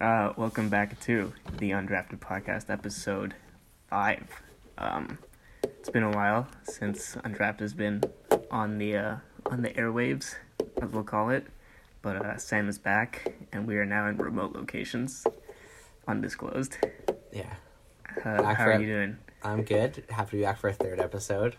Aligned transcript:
Uh, 0.00 0.32
welcome 0.36 0.68
back 0.68 0.98
to 1.00 1.32
the 1.58 1.70
Undrafted 1.70 2.18
Podcast, 2.20 2.70
episode 2.70 3.34
five. 3.88 4.24
Um, 4.78 5.18
it's 5.64 5.90
been 5.90 6.04
a 6.04 6.10
while 6.10 6.46
since 6.62 7.16
Undrafted 7.16 7.60
has 7.60 7.74
been 7.74 8.02
on 8.50 8.78
the 8.78 8.96
uh, 8.96 9.16
on 9.46 9.62
the 9.62 9.70
airwaves, 9.70 10.36
as 10.80 10.90
we'll 10.90 11.02
call 11.02 11.30
it. 11.30 11.46
But 12.00 12.16
uh, 12.24 12.36
Sam 12.38 12.68
is 12.68 12.78
back, 12.78 13.32
and 13.52 13.66
we 13.66 13.76
are 13.76 13.84
now 13.86 14.06
in 14.06 14.16
remote 14.18 14.52
locations, 14.54 15.26
undisclosed. 16.06 16.76
Yeah, 17.32 17.54
Uh, 18.24 18.42
how 18.42 18.54
for 18.54 18.72
are 18.72 18.80
you 18.80 18.86
doing? 18.86 19.16
I'm 19.42 19.62
good. 19.64 20.04
Happy 20.10 20.30
to 20.30 20.36
be 20.36 20.42
back 20.42 20.58
for 20.58 20.68
a 20.68 20.72
third 20.72 21.00
episode. 21.00 21.56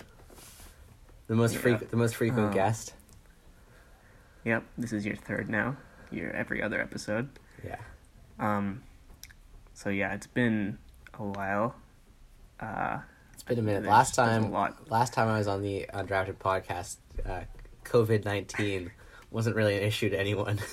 The 1.28 1.36
most 1.36 1.56
Yeah. 1.56 1.60
freq- 1.62 1.90
the 1.90 1.98
most 1.98 2.16
frequent 2.16 2.52
Oh. 2.52 2.54
guest. 2.54 2.94
Yep, 4.46 4.64
this 4.78 4.94
is 4.94 5.06
your 5.06 5.16
third 5.18 5.50
now. 5.50 5.76
Your 6.10 6.32
every 6.32 6.64
other 6.64 6.82
episode. 6.82 7.30
Yeah. 7.64 7.76
Um, 8.40 8.84
so 9.74 9.90
yeah, 9.90 10.14
it's 10.14 10.28
been 10.28 10.78
a 11.18 11.24
while. 11.24 11.76
Uh, 12.60 13.00
It's 13.34 13.44
been 13.44 13.60
a 13.60 13.62
minute. 13.62 13.84
Last 13.86 14.16
time, 14.16 14.52
lot. 14.52 14.90
last 14.90 15.14
time 15.14 15.28
I 15.28 15.38
was 15.38 15.48
on 15.48 15.62
the 15.62 15.86
undrafted 15.94 16.36
podcast, 16.38 16.98
uh, 17.26 17.42
COVID 17.86 18.26
nineteen 18.26 18.92
wasn't 19.32 19.56
really 19.56 19.78
an 19.78 19.84
issue 19.84 20.10
to 20.10 20.20
anyone. 20.20 20.60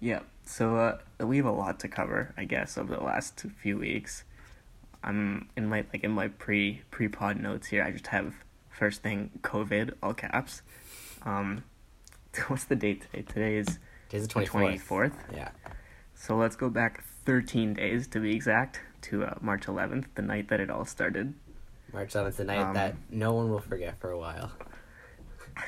Yeah, 0.00 0.20
so 0.44 0.76
uh, 0.76 0.98
we 1.24 1.36
have 1.36 1.46
a 1.46 1.52
lot 1.52 1.78
to 1.80 1.88
cover, 1.88 2.34
I 2.36 2.42
guess, 2.44 2.76
over 2.76 2.92
the 2.96 3.04
last 3.04 3.38
few 3.60 3.78
weeks. 3.78 4.24
I'm 5.04 5.48
in 5.56 5.68
my 5.68 5.84
like 5.92 6.02
in 6.02 6.10
my 6.10 6.26
pre 6.26 6.82
pre 6.90 7.06
pod 7.06 7.36
notes 7.40 7.68
here. 7.68 7.84
I 7.84 7.92
just 7.92 8.08
have 8.08 8.34
first 8.68 9.02
thing 9.02 9.30
COVID 9.42 9.92
all 10.02 10.12
caps. 10.14 10.62
Um, 11.24 11.62
what's 12.48 12.64
the 12.64 12.74
date 12.74 13.02
today? 13.02 13.22
Today 13.22 13.56
is 13.58 13.78
Today's 14.12 14.28
the 14.28 14.28
the 14.28 14.32
twenty 14.32 14.46
twenty 14.46 14.78
fourth. 14.78 15.12
fourth. 15.14 15.24
Yeah. 15.34 15.48
So 16.14 16.36
let's 16.36 16.54
go 16.54 16.68
back 16.68 17.02
thirteen 17.24 17.72
days 17.74 18.06
to 18.08 18.20
be 18.20 18.34
exact 18.34 18.80
to 19.02 19.24
uh, 19.24 19.34
March 19.40 19.68
eleventh, 19.68 20.06
the 20.14 20.22
night 20.22 20.48
that 20.48 20.60
it 20.60 20.70
all 20.70 20.84
started. 20.84 21.32
March 21.94 22.10
seventh, 22.12 22.36
the 22.36 22.44
night 22.44 22.58
Um, 22.60 22.74
that 22.74 22.94
no 23.10 23.32
one 23.32 23.50
will 23.50 23.60
forget 23.60 23.98
for 23.98 24.10
a 24.10 24.18
while. 24.18 24.52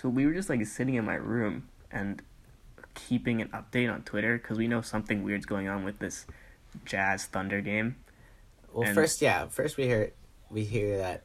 So 0.00 0.08
we 0.08 0.24
were 0.24 0.32
just 0.32 0.48
like 0.48 0.64
sitting 0.64 0.94
in 0.94 1.04
my 1.04 1.16
room 1.16 1.68
and 1.92 2.22
keeping 2.94 3.42
an 3.42 3.48
update 3.48 3.92
on 3.92 4.00
Twitter 4.02 4.38
because 4.38 4.56
we 4.56 4.66
know 4.66 4.80
something 4.80 5.22
weird's 5.22 5.44
going 5.44 5.68
on 5.68 5.84
with 5.84 5.98
this 5.98 6.24
Jazz 6.86 7.26
Thunder 7.26 7.60
game. 7.60 7.96
Well, 8.72 8.86
And- 8.88 8.94
first, 8.94 9.20
yeah, 9.20 9.48
first 9.48 9.76
we 9.76 9.84
hear 9.84 10.12
we 10.50 10.64
hear 10.64 10.96
that 10.96 11.24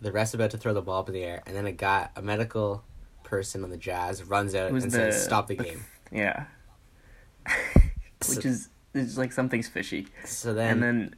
the 0.00 0.12
ref's 0.12 0.32
about 0.32 0.50
to 0.52 0.56
throw 0.56 0.72
the 0.72 0.80
ball 0.80 1.00
up 1.00 1.08
in 1.08 1.14
the 1.14 1.24
air, 1.24 1.42
and 1.46 1.54
then 1.54 1.66
a 1.66 1.72
guy, 1.72 2.08
a 2.16 2.22
medical 2.22 2.84
person 3.26 3.62
on 3.62 3.68
the 3.70 3.76
Jazz, 3.76 4.24
runs 4.24 4.54
out 4.54 4.70
and 4.70 4.80
the 4.80 4.90
says, 4.90 5.22
"Stop 5.22 5.48
the 5.48 5.56
the- 5.56 5.64
game." 5.64 5.84
Yeah. 6.10 6.46
So- 8.22 8.34
Which 8.36 8.46
is 8.46 8.70
it's 8.94 9.18
like 9.18 9.30
something's 9.30 9.68
fishy. 9.68 10.08
So 10.24 10.54
then, 10.54 10.70
and 10.70 10.82
then 10.82 11.14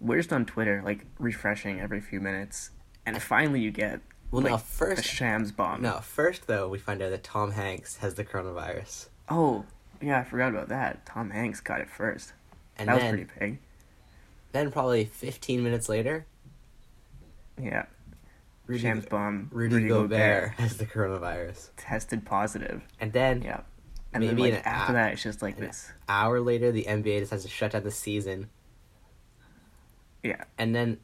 we're 0.00 0.16
just 0.16 0.32
on 0.32 0.46
Twitter, 0.46 0.80
like 0.82 1.04
refreshing 1.18 1.80
every 1.80 2.00
few 2.00 2.18
minutes, 2.18 2.70
and 3.04 3.20
finally 3.22 3.60
you 3.60 3.70
get 3.70 4.00
well, 4.30 4.40
no, 4.42 4.52
like, 4.52 4.60
a 4.60 4.64
first, 4.64 5.04
Shams 5.04 5.52
bomb. 5.52 5.82
no, 5.82 6.00
first 6.00 6.46
though, 6.46 6.66
we 6.68 6.78
find 6.78 7.02
out 7.02 7.10
that 7.10 7.22
Tom 7.24 7.52
Hanks 7.52 7.96
has 7.98 8.14
the 8.14 8.24
coronavirus, 8.24 9.08
Oh, 9.28 9.66
yeah, 10.00 10.18
I 10.20 10.24
forgot 10.24 10.48
about 10.48 10.68
that. 10.70 11.04
Tom 11.04 11.28
Hanks 11.30 11.60
got 11.60 11.80
it 11.82 11.90
first. 11.90 12.32
and 12.78 12.88
that 12.88 12.94
was 12.94 13.04
pretty 13.10 13.26
big. 13.38 13.58
then 14.52 14.70
probably 14.72 15.04
fifteen 15.04 15.62
minutes 15.62 15.88
later, 15.90 16.24
Yeah. 17.62 17.84
Rudy, 18.68 18.80
Shams 18.82 19.06
bomb. 19.06 19.26
Um, 19.26 19.48
Rudy, 19.52 19.88
Gobert 19.88 20.50
has 20.52 20.76
the 20.76 20.86
coronavirus, 20.86 21.70
tested 21.76 22.24
positive. 22.24 22.82
and 23.00 23.12
then 23.12 23.42
Yeah. 23.42 23.62
And 24.12 24.24
Maybe 24.24 24.42
then 24.42 24.52
like, 24.52 24.66
after 24.66 24.92
app- 24.92 24.94
that, 24.94 25.12
it's 25.14 25.22
just 25.22 25.42
like 25.42 25.56
an 25.58 25.64
this. 25.66 25.92
hour 26.08 26.40
later, 26.40 26.70
the 26.72 26.84
NBA 26.84 27.18
decides 27.20 27.42
to 27.42 27.48
shut 27.50 27.72
down 27.72 27.82
the 27.82 27.90
season, 27.90 28.48
Yeah. 30.22 30.44
and 30.56 30.74
then 30.74 30.98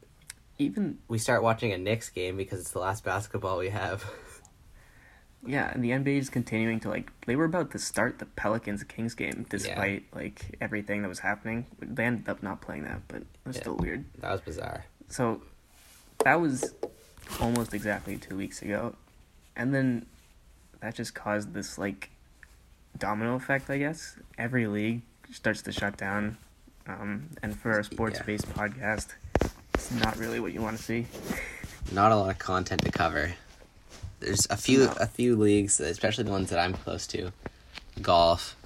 Even 0.56 0.98
we 1.08 1.18
start 1.18 1.42
watching 1.42 1.72
a 1.72 1.78
Knicks 1.78 2.08
game 2.10 2.36
because 2.36 2.60
it's 2.60 2.70
the 2.70 2.78
last 2.78 3.02
basketball 3.04 3.58
we 3.58 3.70
have. 3.70 4.04
Yeah, 5.46 5.70
and 5.74 5.84
the 5.84 5.90
NBA 5.90 6.16
is 6.20 6.30
continuing 6.30 6.80
to 6.80 6.88
like 6.88 7.12
they 7.26 7.36
were 7.36 7.44
about 7.44 7.70
to 7.72 7.78
start 7.78 8.18
the 8.18 8.24
Pelicans 8.24 8.82
Kings 8.84 9.12
game 9.14 9.44
despite 9.50 10.04
like 10.14 10.56
everything 10.58 11.02
that 11.02 11.08
was 11.08 11.18
happening. 11.18 11.66
They 11.82 12.04
ended 12.04 12.30
up 12.30 12.42
not 12.42 12.62
playing 12.62 12.84
that, 12.84 13.02
but 13.08 13.18
it 13.18 13.26
was 13.44 13.56
Yeah. 13.56 13.60
still 13.62 13.76
weird. 13.76 14.06
that 14.20 14.30
was 14.32 14.40
bizarre. 14.40 14.86
So 15.08 15.42
that 16.24 16.40
was 16.40 16.72
almost 17.40 17.74
exactly 17.74 18.16
two 18.16 18.36
weeks 18.36 18.62
ago. 18.62 18.94
And 19.56 19.74
then 19.74 20.06
that 20.80 20.94
just 20.94 21.14
caused 21.14 21.54
this 21.54 21.78
like 21.78 22.10
domino 22.98 23.34
effect, 23.36 23.70
I 23.70 23.78
guess. 23.78 24.16
Every 24.38 24.66
league 24.66 25.02
starts 25.32 25.62
to 25.62 25.72
shut 25.72 25.96
down. 25.96 26.36
Um, 26.86 27.28
and 27.42 27.58
for 27.58 27.78
a 27.78 27.84
sports 27.84 28.20
based 28.26 28.46
podcast, 28.50 29.08
it's 29.74 29.90
not 29.92 30.16
really 30.18 30.38
what 30.40 30.52
you 30.52 30.60
want 30.60 30.76
to 30.76 30.82
see. 30.82 31.06
not 31.92 32.12
a 32.12 32.16
lot 32.16 32.30
of 32.30 32.38
content 32.38 32.82
to 32.84 32.90
cover. 32.90 33.32
There's 34.20 34.46
a 34.50 34.56
few 34.56 34.84
No. 34.86 34.92
a 35.00 35.06
few 35.06 35.36
leagues, 35.36 35.80
especially 35.80 36.24
the 36.24 36.30
ones 36.30 36.50
that 36.50 36.58
I'm 36.58 36.72
close 36.72 37.06
to, 37.08 37.30
golf. 38.00 38.56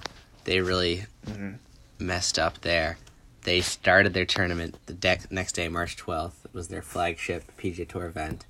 They 0.45 0.61
really 0.61 1.05
Mhm. 1.27 1.57
messed 1.99 2.39
up 2.39 2.61
there. 2.61 2.97
They 3.43 3.61
started 3.61 4.13
their 4.13 4.25
tournament 4.25 4.77
the 4.85 4.93
dec- 4.93 5.31
next 5.31 5.53
day, 5.53 5.67
March 5.69 5.97
12th. 5.97 6.38
Was 6.53 6.67
their 6.69 6.81
flagship 6.81 7.43
PGA 7.57 7.87
Tour 7.87 8.05
event, 8.07 8.45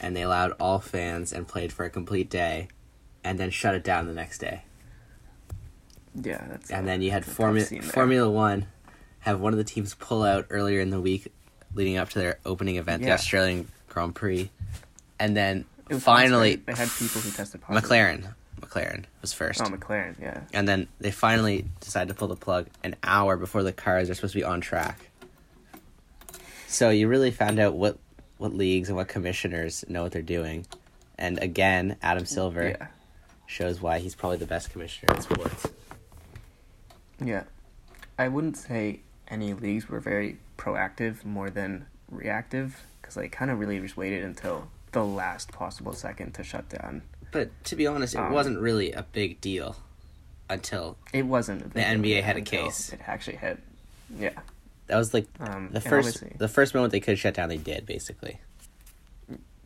and 0.00 0.16
they 0.16 0.22
allowed 0.22 0.52
all 0.60 0.78
fans 0.78 1.32
and 1.32 1.46
played 1.48 1.72
for 1.72 1.84
a 1.84 1.90
complete 1.90 2.30
day, 2.30 2.68
and 3.24 3.38
then 3.38 3.50
shut 3.50 3.74
it 3.74 3.82
down 3.84 4.06
the 4.06 4.12
next 4.14 4.38
day. 4.38 4.62
Yeah, 6.14 6.44
that's 6.48 6.70
And 6.70 6.84
a- 6.86 6.90
then 6.90 7.02
you 7.02 7.10
had 7.10 7.22
that's 7.22 7.28
a 7.32 7.36
tough 7.36 7.36
Formula. 7.68 7.82
Formula 7.82 8.30
One 8.30 8.66
have 9.20 9.40
one 9.40 9.52
of 9.52 9.58
the 9.58 9.64
teams 9.64 9.94
pull 9.94 10.22
out 10.22 10.46
earlier 10.50 10.80
in 10.80 10.90
the 10.90 11.00
week, 11.00 11.32
leading 11.74 11.96
up 11.96 12.08
to 12.10 12.18
their 12.18 12.38
opening 12.44 12.76
event, 12.76 13.02
the 13.02 13.12
Australian 13.12 13.68
Grand 13.88 14.14
Prix, 14.14 14.50
and 15.18 15.36
then 15.36 15.64
finally 15.98 16.56
they 16.56 16.72
had 16.74 16.88
people 16.88 17.20
who 17.20 17.30
tested 17.30 17.60
positive. 17.60 17.88
McLaren. 17.90 18.34
McLaren 18.60 19.04
was 19.22 19.32
first. 19.32 19.60
Oh, 19.60 19.64
McLaren, 19.66 20.14
yeah. 20.20 20.42
and 20.52 20.68
then 20.68 20.86
they 21.00 21.10
finally 21.10 21.64
decided 21.80 22.08
to 22.08 22.14
pull 22.14 22.28
the 22.28 22.36
plug 22.36 22.66
an 22.84 22.94
hour 23.02 23.36
before 23.36 23.62
the 23.62 23.72
cars 23.72 24.08
are 24.10 24.14
supposed 24.14 24.32
to 24.34 24.38
be 24.38 24.44
on 24.44 24.60
track. 24.60 25.09
So 26.70 26.90
you 26.90 27.08
really 27.08 27.32
found 27.32 27.58
out 27.58 27.74
what 27.74 27.98
what 28.38 28.54
leagues 28.54 28.88
and 28.88 28.96
what 28.96 29.08
commissioners 29.08 29.84
know 29.88 30.04
what 30.04 30.12
they're 30.12 30.22
doing. 30.22 30.66
And 31.18 31.38
again, 31.42 31.96
Adam 32.00 32.24
Silver 32.24 32.68
Yeah. 32.80 32.86
shows 33.46 33.82
why 33.82 33.98
he's 33.98 34.14
probably 34.14 34.38
the 34.38 34.46
best 34.46 34.70
commissioner 34.70 35.14
in 35.16 35.20
sports. 35.20 35.66
Yeah. 37.22 37.42
I 38.18 38.28
wouldn't 38.28 38.56
say 38.56 39.00
any 39.28 39.52
leagues 39.52 39.88
were 39.88 40.00
very 40.00 40.38
proactive 40.56 41.22
more 41.24 41.50
than 41.50 41.86
reactive 42.08 42.80
because 43.02 43.14
they 43.16 43.28
kind 43.28 43.50
of 43.50 43.58
really 43.58 43.78
just 43.80 43.96
waited 43.96 44.22
until 44.24 44.68
the 44.92 45.04
last 45.04 45.52
possible 45.52 45.92
second 45.92 46.32
to 46.34 46.44
shut 46.44 46.68
down. 46.68 47.02
But 47.32 47.50
to 47.64 47.76
be 47.76 47.86
honest, 47.86 48.14
it 48.14 48.18
Um, 48.20 48.32
wasn't 48.32 48.58
really 48.60 48.92
a 48.92 49.02
big 49.02 49.40
deal 49.40 49.76
until 50.48 50.96
It 51.12 51.26
wasn't. 51.26 51.74
the 51.74 51.80
NBA 51.84 52.22
had 52.22 52.36
a 52.36 52.42
case. 52.42 52.92
It 52.92 53.00
actually 53.06 53.36
hit. 53.36 53.58
Yeah. 54.18 54.30
That 54.90 54.96
was 54.98 55.14
like 55.14 55.26
Um, 55.38 55.70
the 55.72 55.80
first 55.80 56.22
the 56.38 56.48
first 56.48 56.74
moment 56.74 56.90
they 56.92 57.00
could 57.00 57.18
shut 57.18 57.34
down. 57.34 57.48
They 57.48 57.56
did 57.56 57.86
basically, 57.86 58.40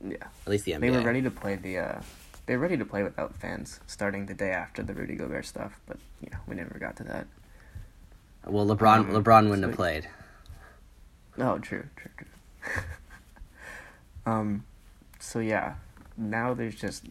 Yeah. 0.07 0.17
at 0.23 0.49
least 0.49 0.65
the 0.67 0.73
NBA. 0.73 0.81
They 0.81 0.91
were 0.91 1.01
ready 1.03 1.23
to 1.23 1.31
play 1.31 1.57
the. 1.57 1.79
Uh, 1.79 2.01
they 2.47 2.57
were 2.57 2.63
ready 2.63 2.77
to 2.77 2.85
play 2.85 3.03
without 3.03 3.35
fans 3.35 3.81
starting 3.87 4.27
the 4.27 4.35
day 4.35 4.51
after 4.51 4.83
the 4.83 4.93
Rudy 4.93 5.17
Gobert 5.17 5.47
stuff, 5.47 5.81
but 5.87 5.97
you 6.21 6.29
know 6.31 6.39
we 6.47 6.55
never 6.55 6.79
got 6.79 6.97
to 6.97 7.05
that. 7.05 7.27
Well, 8.47 8.67
LeBron 8.67 8.99
Um, 8.99 9.11
LeBron 9.25 9.45
wouldn't 9.49 9.63
so- 9.63 9.69
have 9.69 9.77
played. 9.77 10.09
Oh, 11.39 11.59
true, 11.59 11.87
true, 11.97 12.11
true. 12.19 12.27
um, 14.27 14.65
so 15.19 15.39
yeah, 15.41 15.75
now 16.17 16.55
there's 16.55 16.75
just 16.75 17.07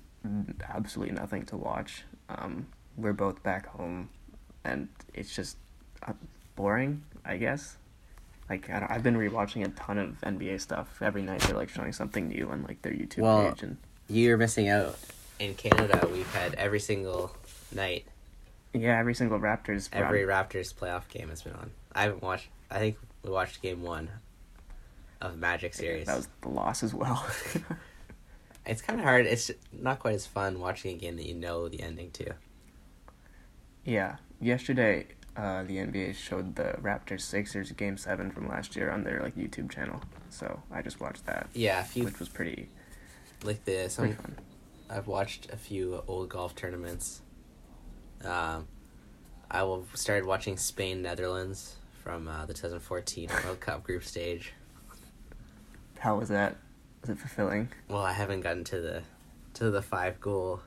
absolutely 0.69 1.15
nothing 1.15 1.45
to 1.47 1.57
watch. 1.57 2.03
Um, 2.29 2.67
we're 2.95 3.13
both 3.13 3.41
back 3.43 3.65
home, 3.65 4.09
and 4.63 4.87
it's 5.15 5.35
just 5.35 5.57
uh, 6.07 6.13
boring, 6.55 7.03
I 7.25 7.37
guess. 7.37 7.77
Like 8.53 8.69
I 8.69 8.85
I've 8.87 9.01
been 9.01 9.15
rewatching 9.15 9.65
a 9.65 9.69
ton 9.69 9.97
of 9.97 10.21
NBA 10.21 10.61
stuff 10.61 11.01
every 11.01 11.23
night. 11.23 11.41
They're 11.41 11.55
like 11.55 11.69
showing 11.69 11.91
something 11.91 12.27
new 12.27 12.49
on 12.51 12.61
like 12.63 12.83
their 12.83 12.91
YouTube 12.93 13.19
Well, 13.19 13.49
page, 13.49 13.63
and 13.63 13.77
You're 14.07 14.37
missing 14.37 14.69
out. 14.69 14.95
In 15.39 15.55
Canada, 15.55 16.07
we've 16.11 16.31
had 16.35 16.53
every 16.53 16.79
single 16.79 17.35
night, 17.73 18.05
yeah, 18.73 18.99
every 18.99 19.15
single 19.15 19.39
Raptors. 19.39 19.89
every. 19.91 20.21
Raptors 20.21 20.71
playoff 20.71 21.07
game 21.09 21.29
has 21.29 21.41
been 21.41 21.53
on. 21.53 21.71
I 21.93 22.03
haven't 22.03 22.21
watched. 22.21 22.49
I 22.69 22.77
think 22.77 22.97
we 23.23 23.31
watched 23.31 23.63
game 23.63 23.81
one 23.81 24.09
of 25.19 25.35
Magic 25.37 25.73
series. 25.73 26.05
that 26.05 26.15
was 26.17 26.27
the 26.41 26.49
loss 26.49 26.83
as 26.83 26.93
well. 26.93 27.25
It's 28.65 28.81
kind 28.81 28.97
of 28.97 29.03
hard. 29.03 29.25
It's 29.25 29.51
not 29.73 29.99
quite 29.99 30.15
as 30.15 30.25
fun 30.25 30.57
watching 30.57 30.95
a 30.95 30.97
game 30.97 31.17
that 31.17 31.25
you 31.25 31.33
know 31.33 31.67
the 31.67 31.81
ending 31.81 32.11
to. 32.11 32.33
Yeah, 33.83 34.15
yesterday 34.39 35.07
uh, 35.35 35.63
the 35.63 35.77
NBA 35.77 36.15
showed 36.15 36.55
the 36.55 36.75
Raptors 36.81 37.21
Sixers 37.21 37.71
game 37.71 37.97
seven 37.97 38.31
from 38.31 38.47
last 38.47 38.75
year 38.75 38.91
on 38.91 39.03
their 39.03 39.21
like 39.21 39.35
YouTube 39.35 39.71
channel, 39.71 40.01
so 40.29 40.61
I 40.71 40.81
just 40.81 40.99
watched 40.99 41.25
that, 41.25 41.47
Yeah, 41.53 41.79
a 41.81 41.83
few 41.83 42.05
which 42.05 42.19
was 42.19 42.29
pretty 42.29 42.69
like 43.43 43.65
the 43.65 43.89
some. 43.89 44.13
fun. 44.13 44.35
I've 44.89 45.07
watched 45.07 45.51
a 45.51 45.57
few 45.57 46.03
old 46.07 46.29
golf 46.29 46.55
tournaments. 46.55 47.21
Um, 48.23 48.67
I 49.49 49.63
will 49.63 49.85
started 49.95 50.25
watching 50.25 50.55
Spain 50.57 51.01
Netherlands 51.01 51.75
from 52.03 52.27
uh, 52.27 52.45
the 52.45 52.53
2014 52.53 53.29
World 53.43 53.59
Cup 53.59 53.83
group 53.83 54.03
stage. 54.03 54.53
How 55.99 56.17
was 56.17 56.29
that? 56.29 56.57
Was 57.01 57.09
it 57.11 57.17
fulfilling? 57.17 57.69
Well, 57.87 58.01
I 58.03 58.11
haven't 58.13 58.41
gotten 58.41 58.63
to 58.65 58.79
the 58.81 59.01
to 59.55 59.71
the 59.71 59.81
five 59.81 60.19
goal 60.21 60.61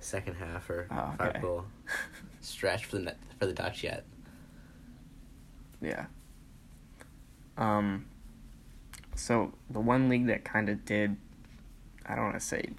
second 0.00 0.34
half 0.34 0.68
or 0.70 0.86
Oh, 0.90 1.14
okay. 1.20 1.32
five 1.32 1.42
goal 1.42 1.64
stretch 2.46 2.84
for 2.84 2.98
the 2.98 3.14
for 3.38 3.46
the 3.46 3.52
Dutch 3.52 3.84
yet. 3.84 4.04
Yeah. 5.80 6.06
Um. 7.56 8.06
So 9.14 9.52
the 9.70 9.80
one 9.80 10.08
league 10.08 10.26
that 10.26 10.44
kind 10.44 10.68
of 10.68 10.84
did, 10.84 11.16
I 12.04 12.14
don't 12.14 12.24
want 12.24 12.40
to 12.40 12.46
say, 12.46 12.70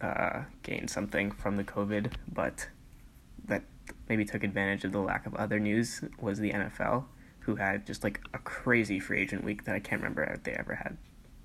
uh, 0.00 0.44
gain 0.62 0.88
something 0.88 1.30
from 1.30 1.56
the 1.56 1.64
COVID, 1.64 2.12
but 2.32 2.68
that 3.46 3.62
maybe 4.08 4.24
took 4.24 4.42
advantage 4.42 4.84
of 4.84 4.92
the 4.92 5.00
lack 5.00 5.26
of 5.26 5.34
other 5.34 5.60
news 5.60 6.02
was 6.18 6.38
the 6.38 6.52
NFL, 6.52 7.04
who 7.40 7.56
had 7.56 7.86
just 7.86 8.02
like 8.02 8.20
a 8.32 8.38
crazy 8.38 8.98
free 8.98 9.20
agent 9.20 9.44
week 9.44 9.64
that 9.64 9.74
I 9.74 9.80
can't 9.80 10.00
remember 10.00 10.24
if 10.24 10.42
they 10.42 10.52
ever 10.52 10.74
had. 10.74 10.96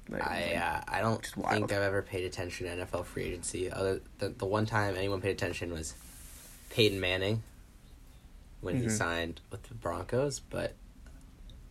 Like, 0.10 0.25
I 0.25 0.54
uh, 0.56 0.81
I 0.88 1.01
don't 1.01 1.24
think. 1.24 1.71
I've 1.71 1.71
ever 1.71 2.01
paid 2.01 2.24
attention 2.24 2.66
to 2.66 2.86
NFL 2.86 3.06
free 3.06 3.25
agency. 3.25 3.69
Other 3.71 4.01
the 4.18 4.30
the 4.30 4.45
one 4.45 4.66
time 4.66 4.95
anyone 4.95 5.21
paid 5.21 5.31
attention 5.31 5.71
was 5.71 5.94
Peyton 6.69 7.00
Manning 7.00 7.44
when 8.62 8.78
he 8.78 8.86
Mhm. 8.88 8.92
signed 8.92 9.42
with 9.52 9.64
the 9.64 9.74
Broncos. 9.76 10.40
But 10.40 10.76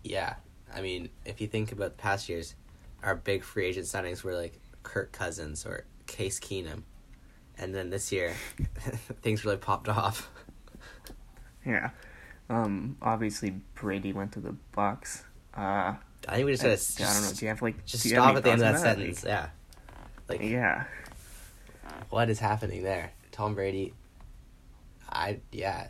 yeah, 0.02 0.36
I 0.74 0.80
mean, 0.80 1.10
if 1.24 1.40
you 1.40 1.46
think 1.46 1.72
about 1.72 1.96
the 1.96 2.02
past 2.02 2.28
years, 2.28 2.54
our 3.02 3.14
big 3.14 3.42
free 3.44 3.66
agent 3.66 3.86
signings 3.86 4.22
were 4.22 4.34
like 4.34 4.58
Kirk 4.82 5.12
Cousins 5.12 5.64
or 5.66 5.84
Case 6.06 6.40
Keenum, 6.40 6.82
and 7.58 7.74
then 7.74 7.90
this 7.90 8.10
year 8.12 8.34
things 9.22 9.44
really 9.44 9.56
popped 9.58 9.88
off. 9.88 10.30
yeah. 11.64 11.90
Um. 12.50 12.96
Obviously, 13.02 13.50
Brady 13.74 14.12
went 14.12 14.32
to 14.32 14.40
the 14.40 14.56
Bucs. 14.76 15.22
Uh. 15.54 15.94
I 16.26 16.34
think 16.36 16.46
we 16.46 16.52
just 16.56 16.64
I, 16.64 17.04
gotta 17.04 17.10
I 17.10 17.14
don't 17.14 17.22
know. 17.24 17.32
Do 17.36 17.44
you 17.44 17.48
have 17.50 17.62
like 17.62 17.84
just 17.84 18.02
do 18.02 18.08
you 18.08 18.14
have 18.16 18.24
stop 18.24 18.36
at 18.36 18.42
the 18.42 18.50
end 18.50 18.62
of 18.62 18.66
that 18.66 18.74
on 18.74 18.80
sentence. 18.80 19.24
Yeah, 19.24 19.48
Like, 20.28 20.40
yeah. 20.42 20.84
what 22.10 22.28
is 22.28 22.38
happening 22.40 22.82
there? 22.82 23.12
Tom 23.30 23.54
Brady. 23.54 23.94
I 25.08 25.40
yeah, 25.52 25.88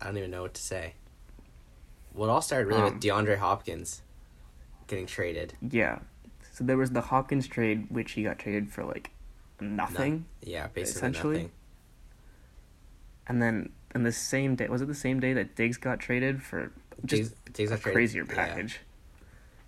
I 0.00 0.06
don't 0.06 0.18
even 0.18 0.30
know 0.30 0.42
what 0.42 0.54
to 0.54 0.62
say. 0.62 0.94
Well, 2.14 2.28
it 2.28 2.32
all 2.32 2.42
started 2.42 2.66
really 2.68 2.82
Um, 2.82 2.94
with 2.94 3.02
DeAndre 3.02 3.36
Hopkins 3.38 4.02
getting 4.86 5.06
traded. 5.06 5.54
Yeah. 5.60 5.98
So 6.52 6.64
there 6.64 6.76
was 6.78 6.90
the 6.92 7.02
Hopkins 7.02 7.46
trade, 7.46 7.86
which 7.90 8.12
he 8.12 8.22
got 8.22 8.38
traded 8.38 8.70
for 8.72 8.84
like 8.84 9.10
nothing, 9.60 10.24
Yeah, 10.40 10.68
basically 10.68 10.98
Essentially, 10.98 11.34
nothing. 11.36 11.50
and 13.26 13.42
then 13.42 13.72
in 13.94 14.02
the 14.04 14.12
same 14.12 14.54
day, 14.56 14.68
was 14.68 14.82
it 14.82 14.86
the 14.88 14.94
same 14.94 15.20
day 15.20 15.32
that 15.34 15.54
Diggs 15.56 15.76
got 15.76 15.98
traded 16.00 16.42
for 16.42 16.72
just 17.04 17.32
Diggs, 17.32 17.34
Diggs 17.52 17.70
a 17.70 17.74
got 17.74 17.82
traded- 17.82 17.94
crazier 17.94 18.24
yeah. 18.28 18.34
package? 18.34 18.80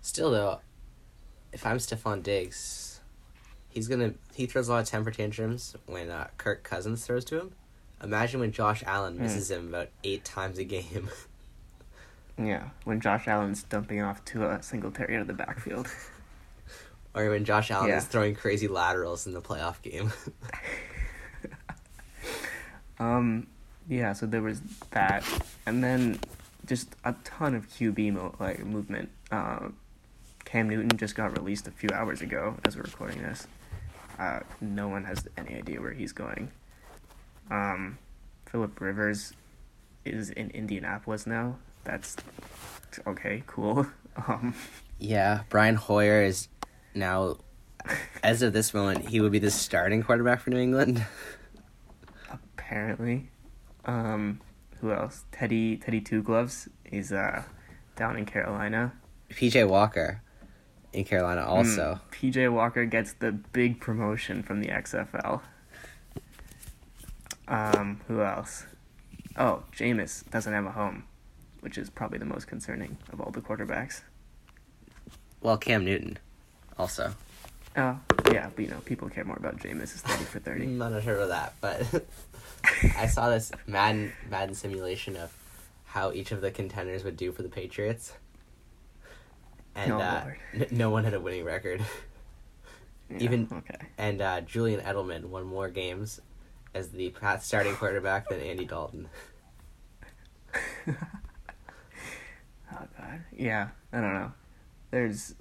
Still 0.01 0.31
though, 0.31 0.59
if 1.51 1.65
I'm 1.65 1.77
Stefon 1.77 2.23
Diggs, 2.23 3.01
he's 3.67 3.87
gonna 3.87 4.13
he 4.33 4.45
throws 4.45 4.67
a 4.67 4.71
lot 4.73 4.79
of 4.79 4.87
temper 4.87 5.11
tantrums 5.11 5.75
when 5.85 6.09
uh, 6.09 6.27
Kirk 6.37 6.63
Cousins 6.63 7.05
throws 7.05 7.25
to 7.25 7.39
him. 7.39 7.51
Imagine 8.03 8.39
when 8.39 8.51
Josh 8.51 8.83
Allen 8.85 9.15
Hmm. 9.17 9.23
misses 9.23 9.51
him 9.51 9.69
about 9.69 9.89
eight 10.03 10.23
times 10.25 10.57
a 10.57 10.63
game. 10.63 11.09
Yeah, 12.41 12.69
when 12.85 13.01
Josh 13.01 13.27
Allen's 13.27 13.63
dumping 13.63 14.01
off 14.01 14.23
to 14.25 14.49
a 14.49 14.63
Singletary 14.63 15.15
out 15.15 15.21
of 15.23 15.27
the 15.27 15.33
backfield. 15.33 15.89
or 17.13 17.29
when 17.29 17.43
Josh 17.43 17.69
Allen 17.69 17.89
Yeah. 17.89 17.97
is 17.97 18.05
throwing 18.05 18.33
crazy 18.33 18.69
laterals 18.69 19.27
in 19.27 19.33
the 19.33 19.41
playoff 19.41 19.81
game. 19.81 20.13
Um, 22.99 23.47
yeah, 23.87 24.13
so 24.13 24.25
there 24.25 24.41
was 24.41 24.61
that, 24.91 25.23
and 25.65 25.83
then 25.83 26.19
just 26.65 26.95
a 27.05 27.13
ton 27.23 27.55
of 27.55 27.69
QB 27.69 28.13
mo- 28.13 28.35
like 28.39 28.65
movement. 28.65 29.09
Uh, 29.31 29.69
Cam 30.45 30.69
Newton 30.69 30.97
just 30.97 31.15
got 31.15 31.37
released 31.37 31.67
a 31.67 31.71
few 31.71 31.89
hours 31.93 32.21
ago 32.21 32.55
as 32.65 32.75
we're 32.75 32.83
recording 32.83 33.21
this. 33.21 33.47
Uh, 34.17 34.41
no 34.59 34.87
one 34.89 35.05
has 35.05 35.25
any 35.37 35.55
idea 35.55 35.79
where 35.81 35.93
he's 35.93 36.11
going. 36.11 36.51
Um, 37.49 37.97
Philip 38.45 38.79
Rivers 38.79 39.33
is 40.05 40.29
in 40.31 40.49
Indianapolis 40.51 41.25
now. 41.27 41.57
That's 41.83 42.15
okay, 43.07 43.43
cool. 43.47 43.87
Um, 44.27 44.53
Yeah, 44.97 45.43
Brian 45.47 45.75
Hoyer 45.75 46.23
is 46.23 46.49
now, 46.93 47.37
as 48.21 48.41
of 48.41 48.51
this 48.51 48.73
moment, 48.73 49.07
he 49.07 49.21
would 49.21 49.31
be 49.31 49.39
the 49.39 49.51
starting 49.51 50.03
quarterback 50.03 50.41
for 50.41 50.49
New 50.49 50.57
England. 50.57 51.05
apparently, 52.29 53.29
um, 53.85 54.41
who 54.81 54.91
else? 54.91 55.23
Teddy 55.31 55.77
Teddy 55.77 56.01
Two 56.01 56.21
Gloves 56.21 56.67
is 56.85 57.13
uh 57.13 57.43
down 57.95 58.17
in 58.17 58.25
Carolina. 58.25 58.91
PJ 59.31 59.67
Walker 59.69 60.21
in 60.91 61.05
Carolina 61.05 61.45
also. 61.45 61.99
Mm, 62.11 62.33
PJ 62.33 62.51
Walker 62.51 62.85
gets 62.85 63.13
the 63.13 63.31
big 63.31 63.79
promotion 63.79 64.43
from 64.43 64.59
the 64.59 64.67
XFL. 64.67 65.41
Um, 67.49 67.99
who 68.07 68.21
else? 68.21 68.65
Oh, 69.37 69.63
Jameis 69.75 70.29
doesn't 70.29 70.53
have 70.53 70.65
a 70.65 70.71
home, 70.71 71.03
which 71.61 71.77
is 71.77 71.89
probably 71.89 72.19
the 72.19 72.25
most 72.25 72.47
concerning 72.47 72.97
of 73.11 73.19
all 73.19 73.31
the 73.31 73.41
quarterbacks. 73.41 74.01
Well, 75.41 75.57
Cam 75.57 75.83
Newton 75.85 76.17
also. 76.77 77.13
Oh, 77.77 77.99
yeah, 78.31 78.49
but 78.55 78.63
you 78.65 78.69
know, 78.71 78.79
people 78.85 79.09
care 79.09 79.23
more 79.23 79.37
about 79.37 79.57
Jameis' 79.57 79.93
30 79.99 80.23
for 80.25 80.39
30. 80.39 80.63
I'm 80.63 80.77
not 80.77 81.03
sure 81.03 81.17
of 81.17 81.29
that, 81.29 81.53
but 81.61 82.05
I 82.97 83.07
saw 83.07 83.29
this 83.29 83.51
Madden 83.67 84.11
Madden 84.29 84.53
simulation 84.55 85.15
of 85.15 85.35
how 85.85 86.11
each 86.11 86.31
of 86.31 86.41
the 86.41 86.51
contenders 86.51 87.03
would 87.03 87.17
do 87.17 87.31
for 87.31 87.41
the 87.41 87.49
Patriots, 87.49 88.13
and 89.75 89.91
Oh, 89.93 89.99
uh, 89.99 90.21
Lord. 90.25 90.37
n- 90.53 90.77
no 90.77 90.89
one 90.89 91.03
had 91.03 91.13
a 91.15 91.19
winning 91.19 91.43
record. 91.43 91.81
Yeah, 93.11 93.17
Even- 93.21 93.47
Okay. 93.51 93.87
And 93.97 94.21
uh, 94.21 94.41
Julian 94.41 94.81
Edelman 94.81 95.25
won 95.25 95.43
more 95.43 95.67
games 95.67 96.21
as 96.73 96.89
the 96.89 97.13
starting 97.39 97.75
quarterback 97.75 98.29
than 98.29 98.39
Andy 98.39 98.65
Dalton. 98.65 99.07
Oh, 102.71 102.85
God. 102.97 103.21
Yeah, 103.35 103.69
I 103.91 103.99
don't 103.99 104.13
know. 104.13 104.31
There's. 104.91 105.35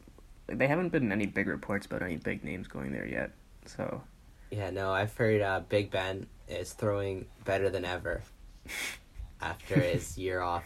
They 0.47 0.67
haven't 0.67 0.91
been 0.91 1.13
any 1.13 1.27
big 1.27 1.47
reports 1.47 1.85
about 1.85 2.03
any 2.03 2.17
big 2.17 2.43
names 2.43 2.69
going 2.69 2.91
there 2.91 3.07
yet, 3.07 3.33
so. 3.67 4.03
Yeah, 4.51 4.71
no, 4.71 4.93
I've 4.93 5.15
heard 5.15 5.43
uh, 5.43 5.61
Big 5.69 5.91
Ben 5.91 6.27
is 6.49 6.73
throwing 6.73 7.27
better 7.45 7.69
than 7.69 7.85
ever 7.85 8.23
after 9.43 9.79
his 9.79 10.17
year 10.17 10.41
off. 10.41 10.65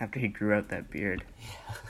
After 0.00 0.18
he 0.18 0.28
grew 0.28 0.54
out 0.54 0.70
that 0.70 0.90
beard. 0.90 1.24
Yeah. 1.40 1.74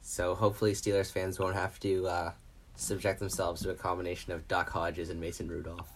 So 0.00 0.34
hopefully 0.34 0.72
Steelers 0.72 1.12
fans 1.12 1.38
won't 1.38 1.54
have 1.54 1.78
to 1.80 2.06
uh, 2.08 2.32
subject 2.78 3.18
themselves 3.18 3.62
to 3.62 3.70
a 3.70 3.74
combination 3.74 4.32
of 4.32 4.46
Duck 4.48 4.70
Hodges 4.70 5.10
and 5.10 5.20
Mason 5.20 5.48
Rudolph. 5.48 5.92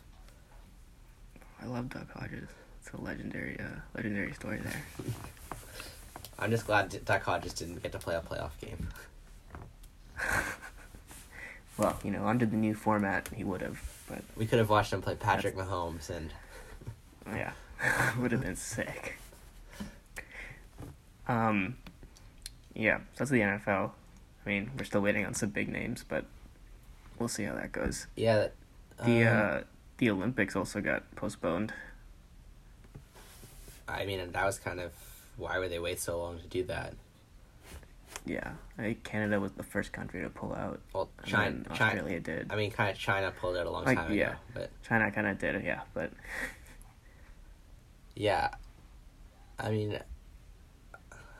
I 1.62 1.67
love 1.67 1.89
Duck 1.89 2.11
Hodges. 2.12 2.49
It's 2.81 2.93
a 2.93 3.01
legendary, 3.01 3.59
uh, 3.59 3.81
legendary 3.95 4.33
story 4.33 4.61
there. 4.62 4.83
I'm 6.39 6.51
just 6.51 6.67
glad 6.67 7.05
Duck 7.05 7.23
Hodges 7.23 7.55
didn't 7.55 7.83
get 7.83 7.93
to 7.93 7.99
play 7.99 8.17
a 8.17 8.21
playoff 8.21 8.51
game. 8.61 8.89
Well, 11.79 11.99
you 12.05 12.11
know, 12.11 12.27
under 12.27 12.45
the 12.45 12.57
new 12.57 12.75
format, 12.75 13.29
he 13.35 13.45
would 13.45 13.62
have, 13.62 13.81
but 14.09 14.23
We 14.37 14.47
could 14.47 14.59
have 14.59 14.69
watched 14.69 14.93
him 14.93 15.01
play 15.01 15.15
Patrick 15.15 15.57
Mahomes 15.57 16.11
and 16.11 16.31
yeah, 17.27 17.53
would 18.19 18.31
have 18.33 18.43
been 18.43 18.57
sick. 18.57 19.15
Um, 21.27 21.77
yeah, 22.75 22.99
so 22.99 23.03
that's 23.19 23.31
the 23.31 23.41
NFL. 23.41 23.91
I 24.45 24.49
mean, 24.49 24.71
we're 24.77 24.85
still 24.85 25.01
waiting 25.01 25.25
on 25.25 25.35
some 25.35 25.49
big 25.49 25.69
names, 25.69 26.05
but 26.07 26.27
we'll 27.23 27.29
see 27.29 27.45
how 27.45 27.55
that 27.55 27.71
goes. 27.71 28.09
yeah. 28.17 28.49
The 29.05 29.25
um, 29.25 29.57
uh, 29.57 29.61
the 29.99 30.11
Olympics 30.11 30.55
also 30.57 30.81
got 30.81 31.02
postponed. 31.17 31.73
I 33.88 34.05
mean, 34.05 34.31
that 34.33 34.45
was 34.45 34.59
kind 34.59 34.81
of 34.81 34.93
why 35.37 35.59
would 35.59 35.71
they 35.71 35.79
wait 35.79 36.00
so 36.00 36.19
long 36.19 36.38
to 36.41 36.47
do 36.47 36.62
that? 36.64 36.95
Yeah, 38.26 38.52
I 38.79 38.83
think 38.83 39.05
Canada 39.05 39.41
was 39.41 39.52
the 39.52 39.62
first 39.62 39.93
country 39.93 40.23
to 40.23 40.29
pull 40.29 40.52
out. 40.55 40.81
Well, 40.93 41.09
China, 41.25 41.50
then 41.50 41.67
China. 41.76 42.00
Australia 42.00 42.21
did. 42.21 42.52
I 42.52 42.57
mean, 42.57 42.71
kind 42.71 42.91
of 42.91 42.99
China 42.99 43.33
pulled 43.33 43.57
out 43.57 43.67
a 43.67 43.71
long 43.71 43.85
Like, 43.85 43.99
time 43.99 44.12
yeah. 44.12 44.29
ago, 44.29 44.37
but 44.55 44.71
China 44.87 45.11
kind 45.11 45.26
of 45.26 45.38
did 45.38 45.64
yeah, 45.64 45.81
but 45.95 46.12
yeah. 48.14 48.50
I 49.59 49.71
mean, 49.71 49.99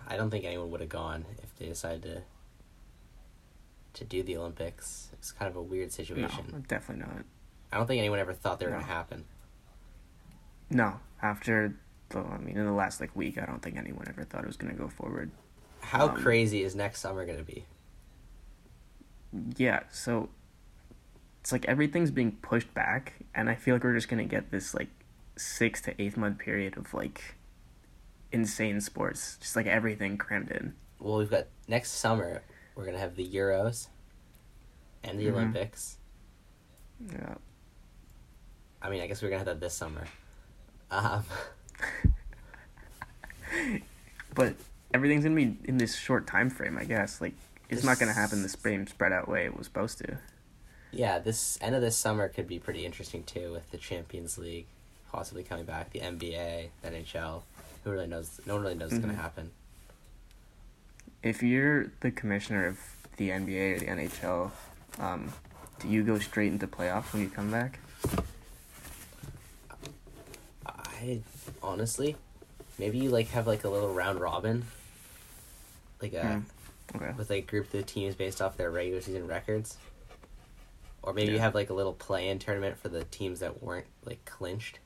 I 0.09 0.17
don't 0.17 0.31
think 0.31 0.45
anyone 0.45 0.71
would 0.71 0.81
have 0.81 0.89
gone 0.91 1.25
if 1.43 1.57
they 1.59 1.67
decided 1.67 2.03
to 2.03 2.23
to 3.95 4.05
do 4.05 4.23
the 4.23 4.37
Olympics. 4.37 5.09
It's 5.13 5.33
kind 5.33 5.49
of 5.51 5.57
a 5.57 5.63
weird 5.63 5.93
situation. 5.93 6.45
no, 6.53 6.59
definitely 6.69 7.05
not. 7.07 7.25
I 7.73 7.77
don't 7.79 7.87
think 7.87 7.99
anyone 7.99 8.19
ever 8.19 8.33
thought 8.33 8.59
they 8.61 8.67
were 8.67 8.73
No. 8.73 8.79
going 8.79 8.87
to 8.89 8.93
happen. 8.93 9.25
No, 10.71 11.01
after 11.21 11.75
the, 12.11 12.19
I 12.21 12.39
mean, 12.39 12.57
in 12.57 12.65
the 12.65 12.73
last 12.73 13.01
like 13.01 13.15
week, 13.15 13.39
I 13.39 13.45
don't 13.47 13.61
think 13.63 13.77
anyone 13.77 14.07
ever 14.09 14.25
thought 14.25 14.43
it 14.45 14.47
was 14.47 14.57
gonna 14.57 14.75
go 14.75 14.89
forward. 14.89 15.31
How 15.81 16.09
Um, 16.09 16.17
crazy 16.17 16.63
is 16.63 16.75
next 16.75 17.01
summer 17.01 17.25
going 17.27 17.39
to 17.39 17.45
be? 17.45 17.65
Yeah, 19.57 19.81
so 19.91 20.29
it's 21.41 21.53
like 21.53 21.65
everything's 21.67 22.11
being 22.11 22.33
pushed 22.33 22.73
back, 22.75 23.15
and 23.35 23.49
I 23.49 23.55
feel 23.55 23.75
like 23.75 23.85
we're 23.85 23.95
just 23.95 24.09
gonna 24.09 24.25
get 24.25 24.51
this 24.51 24.75
like 24.75 24.89
six 25.37 25.81
to 25.83 26.01
eight 26.01 26.17
month 26.17 26.39
period 26.39 26.77
of 26.77 26.93
like 26.95 27.35
insane 28.31 28.81
sports, 28.81 29.39
just 29.41 29.57
like 29.57 29.67
everything 29.67 30.19
crammed 30.19 30.51
in. 30.51 30.75
Well, 30.99 31.19
we've 31.19 31.31
got 31.31 31.47
next 31.67 31.93
summer. 31.93 32.43
We're 32.75 32.85
gonna 32.87 32.99
have 32.99 33.17
the 33.17 33.27
Euros 33.27 33.89
and 35.05 35.19
the 35.19 35.27
Mhm. 35.27 35.33
Olympics. 35.33 35.99
Yeah. 37.11 37.35
I 38.81 38.91
mean, 38.91 39.01
I 39.03 39.07
guess 39.07 39.23
we're 39.23 39.29
gonna 39.29 39.39
have 39.39 39.47
that 39.47 39.61
this 39.61 39.75
summer. 39.75 40.05
Um, 40.91 41.25
But 44.35 44.55
everything's 44.95 45.25
gonna 45.25 45.37
be 45.37 45.57
in 45.65 45.77
this 45.77 45.95
short 45.95 46.27
time 46.27 46.49
frame, 46.49 46.79
I 46.79 46.85
guess. 46.85 47.21
Like 47.21 47.35
it's 47.69 47.85
not 47.85 47.99
gonna 47.99 48.15
happen 48.15 48.43
the 48.43 48.49
same 48.49 48.87
spread 48.87 49.13
out 49.13 49.29
way 49.29 49.45
it 49.45 49.57
was 49.57 49.67
supposed 49.67 49.99
to. 49.99 50.19
yeah, 50.95 51.19
this 51.19 51.59
end 51.63 51.75
of 51.75 51.81
this 51.81 51.97
summer 51.97 52.29
could 52.29 52.47
be 52.47 52.59
pretty 52.59 52.85
interesting 52.85 53.23
too, 53.25 53.51
with 53.53 53.71
the 53.71 53.79
Champions 53.79 54.37
League 54.39 54.67
possibly 55.11 55.43
coming 55.43 55.65
back, 55.67 55.91
the 55.91 56.01
NBA, 56.01 56.69
the 56.83 56.89
NHL. 56.91 57.43
Who 57.85 57.91
really 57.91 58.07
knows? 58.07 58.41
No 58.47 58.55
one 58.55 58.63
really 58.63 58.75
knows 58.75 58.91
what's 58.93 59.05
Mhm. 59.05 59.09
gonna 59.09 59.21
happen. 59.23 59.51
If 61.23 61.43
you're 61.43 61.87
the 62.01 62.11
commissioner 62.11 62.67
of 62.67 62.79
the 63.17 63.31
NBA 63.31 63.77
or 63.77 63.79
the 63.79 63.87
NHL, 63.87 64.51
um, 64.99 65.33
do 65.79 65.89
you 65.89 66.03
go 66.03 66.19
straight 66.19 66.53
into 66.53 66.67
playoffs 66.67 67.13
when 67.13 67.23
you 67.23 67.29
come 67.29 67.51
back? 67.51 67.79
I 70.67 71.21
honestly, 71.63 72.17
maybe 72.79 72.99
you 72.99 73.11
like 73.11 73.29
have 73.31 73.47
like 73.47 73.65
a 73.65 73.69
little 73.69 73.93
round 73.93 74.21
robin, 74.21 74.65
like 76.01 76.13
a. 76.15 76.23
Hmm. 76.35 76.41
Okay. 76.95 77.13
with 77.17 77.31
like 77.31 77.47
group 77.47 77.71
the 77.71 77.83
teams 77.83 78.15
based 78.15 78.43
off 78.43 78.59
their 78.59 78.71
regular 78.71 79.01
season 79.01 79.27
records. 79.27 79.79
Or 81.03 81.15
maybe 81.15 81.33
you 81.33 81.39
have 81.39 81.55
like 81.55 81.71
a 81.71 81.73
little 81.75 81.95
play 81.95 82.29
in 82.29 82.39
tournament 82.39 82.77
for 82.77 82.89
the 82.91 83.05
teams 83.05 83.41
that 83.41 83.63
weren't 83.63 83.87
like 84.05 84.23
clinched. 84.27 84.79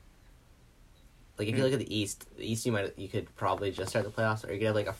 Like 1.37 1.49
if 1.49 1.55
you 1.57 1.61
Mm. 1.61 1.65
look 1.65 1.73
at 1.73 1.79
the 1.79 1.93
East, 1.93 2.25
the 2.37 2.49
East 2.49 2.65
you 2.65 2.71
might 2.71 2.97
you 2.97 3.09
could 3.09 3.35
probably 3.35 3.71
just 3.71 3.89
start 3.89 4.05
the 4.05 4.11
playoffs, 4.11 4.47
or 4.47 4.53
you 4.53 4.59
could 4.59 4.67
have 4.67 4.75
like 4.75 4.87
a, 4.87 4.95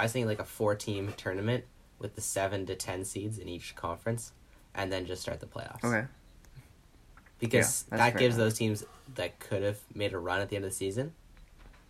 I 0.00 0.04
was 0.04 0.12
thinking 0.12 0.28
like 0.28 0.40
a 0.40 0.44
four 0.44 0.74
team 0.74 1.12
tournament 1.18 1.64
with 1.98 2.14
the 2.14 2.22
seven 2.22 2.64
to 2.66 2.74
ten 2.74 3.04
seeds 3.04 3.36
in 3.36 3.48
each 3.48 3.76
conference, 3.76 4.32
and 4.74 4.90
then 4.90 5.04
just 5.04 5.20
start 5.20 5.40
the 5.40 5.46
playoffs. 5.46 5.84
Okay. 5.84 6.06
Because 7.38 7.84
Yeah, 7.90 7.98
that 7.98 8.16
gives 8.16 8.36
enough. 8.36 8.46
those 8.46 8.58
teams 8.58 8.84
that 9.16 9.38
could 9.40 9.62
have 9.62 9.76
made 9.94 10.14
a 10.14 10.18
run 10.18 10.40
at 10.40 10.48
the 10.48 10.56
end 10.56 10.64
of 10.64 10.70
the 10.70 10.76
season. 10.76 11.12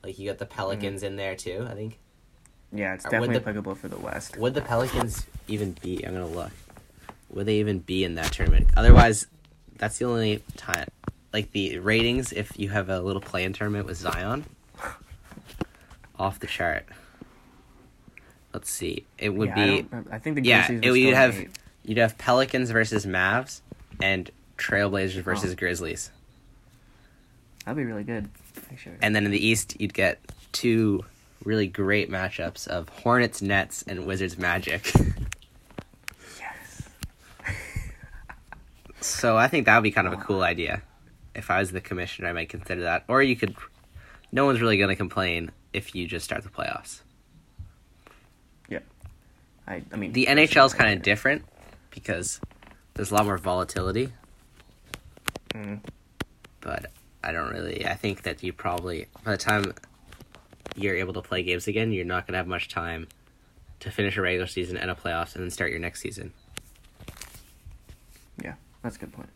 Like 0.03 0.19
you 0.19 0.29
got 0.29 0.39
the 0.39 0.47
Pelicans 0.47 1.03
mm-hmm. 1.03 1.07
in 1.13 1.17
there 1.17 1.37
too. 1.37 1.69
I 1.71 1.75
think 1.75 2.01
Yeah, 2.73 2.95
it's 2.95 3.07
Or 3.07 3.11
definitely 3.11 3.37
the- 3.37 3.43
applicable 3.43 3.77
for 3.77 3.87
the 3.87 3.99
West. 3.99 4.37
Would 4.37 4.55
the 4.55 4.63
Pelicans 4.63 5.27
even 5.47 5.77
be? 5.81 6.05
I'm 6.05 6.15
gonna 6.15 6.27
look. 6.27 6.51
Would 7.31 7.47
they 7.47 7.61
even 7.61 7.79
be 7.79 8.03
in 8.03 8.17
that 8.17 8.33
tournament? 8.33 8.71
Otherwise, 8.77 9.29
that's 9.79 9.99
the 9.99 10.07
only 10.07 10.43
time. 10.57 10.89
Like 11.33 11.53
the 11.53 11.79
ratings, 11.79 12.33
if 12.33 12.59
you 12.59 12.71
have 12.71 12.89
a 12.89 13.01
little 13.01 13.23
play-in 13.23 13.53
tournament 13.53 13.87
with 13.87 13.99
Zion, 13.99 14.47
off 16.19 16.41
the 16.41 16.49
chart. 16.49 16.87
Let's 18.53 18.71
see. 18.71 19.05
It 19.19 19.31
would 19.31 19.49
Yeah, 19.51 19.55
be 19.67 19.83
don't 19.83 20.09
I 20.11 20.19
think 20.19 20.37
the 20.37 20.43
yeah. 20.45 20.71
It, 20.71 20.85
you'd 20.85 21.15
have 21.15 21.37
eight. 21.39 21.51
you'd 21.85 21.99
have 21.99 22.19
Pelicans 22.19 22.71
versus 22.71 23.07
Mavs 23.07 23.61
and 24.03 24.31
Trailblazers 24.59 25.23
versus 25.23 25.53
Oh. 25.53 25.57
Grizzlies, 25.57 26.11
That'd 27.65 27.77
be 27.77 27.85
really 27.85 28.05
good. 28.05 28.29
And 29.03 29.15
then 29.15 29.25
in 29.25 29.31
the 29.31 29.45
East 29.45 29.81
you'd 29.81 29.95
get 29.95 30.19
two 30.53 31.05
really 31.45 31.67
great 31.69 32.11
matchups 32.11 32.67
of 32.69 32.89
Hornets 32.89 33.41
Nets 33.41 33.83
and 33.87 34.05
Wizards 34.07 34.37
Magic. 34.39 34.93
yes. 36.39 36.83
So 39.03 39.37
I 39.37 39.49
think 39.49 39.65
that 39.67 39.77
would 39.77 39.83
be 39.83 39.91
kind 39.93 40.07
of 40.07 40.13
a 40.13 40.17
cool 40.19 40.43
idea. 40.43 40.83
If 41.35 41.51
I 41.51 41.59
was 41.61 41.73
the 41.73 41.81
commissioner, 41.81 42.29
I 42.29 42.33
might 42.33 42.49
consider 42.51 42.83
that. 42.83 43.05
Or 43.09 43.23
you 43.23 43.35
could. 43.37 43.55
No 44.33 44.45
one's 44.45 44.61
really 44.61 44.77
going 44.77 44.91
to 44.91 44.97
complain 44.97 45.51
if 45.73 45.95
you 45.95 46.07
just 46.07 46.25
start 46.25 46.43
the 46.43 46.51
playoffs. 46.51 47.01
I, 49.67 49.83
I 49.93 49.97
mean 49.97 50.13
The 50.13 50.27
NHL 50.27 50.67
is 50.67 50.75
kind 50.75 50.97
of 50.97 51.03
different 51.03 51.45
because 51.91 52.41
there's 52.95 53.11
a 53.11 53.15
lot 53.15 53.25
more 53.25 53.39
volatility. 53.39 54.13
Mm. 55.55 55.81
But 56.61 56.91
I 57.23 57.33
don't 57.33 57.51
really. 57.51 57.87
I 57.87 57.95
think 57.95 58.23
that 58.23 58.43
you 58.43 58.53
probably 58.53 59.07
by 59.25 59.33
the 59.33 59.37
time 59.37 59.75
you're 60.77 60.97
able 60.97 61.13
to 61.15 61.23
play 61.23 61.43
games 61.43 61.69
again, 61.69 61.93
you're 61.93 62.05
not 62.05 62.27
going 62.27 62.33
to 62.33 62.39
have 62.39 62.47
much 62.47 62.69
time 62.69 63.09
to 63.81 63.91
finish 63.91 64.17
a 64.17 64.23
regular 64.23 64.47
season 64.47 64.77
and 64.77 64.91
a 64.91 64.95
playoffs 64.95 65.35
and 65.35 65.43
then 65.43 65.51
start 65.51 65.71
your 65.71 65.81
next 65.81 66.01
season. 66.01 66.33
Yeah, 68.43 68.55
that's 68.83 68.97
a 68.97 69.01
good 69.01 69.13
point. 69.13 69.31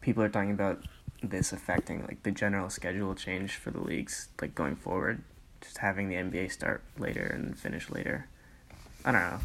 People 0.00 0.22
are 0.22 0.28
talking 0.28 0.50
about 0.50 0.82
this 1.22 1.52
affecting 1.52 2.02
like 2.02 2.22
the 2.24 2.30
general 2.30 2.68
schedule 2.68 3.14
change 3.14 3.56
for 3.56 3.70
the 3.70 3.80
leagues, 3.80 4.28
like 4.40 4.54
going 4.54 4.76
forward, 4.76 5.22
just 5.60 5.78
having 5.78 6.08
the 6.08 6.16
NBA 6.16 6.50
start 6.50 6.82
later 6.98 7.24
and 7.24 7.56
finish 7.56 7.90
later. 7.90 8.26
I 9.04 9.12
don't 9.12 9.20
know. 9.20 9.38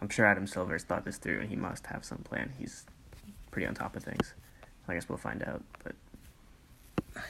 I'm 0.00 0.08
sure 0.08 0.24
Adam 0.24 0.46
Silver's 0.46 0.84
thought 0.84 1.04
this 1.04 1.18
through, 1.18 1.40
and 1.40 1.48
he 1.48 1.56
must 1.56 1.86
have 1.86 2.04
some 2.04 2.18
plan. 2.18 2.52
He's 2.58 2.84
pretty 3.50 3.66
on 3.66 3.74
top 3.74 3.96
of 3.96 4.02
things. 4.02 4.34
I 4.88 4.94
guess 4.94 5.08
we'll 5.08 5.18
find 5.18 5.42
out. 5.42 5.62
But 5.84 5.94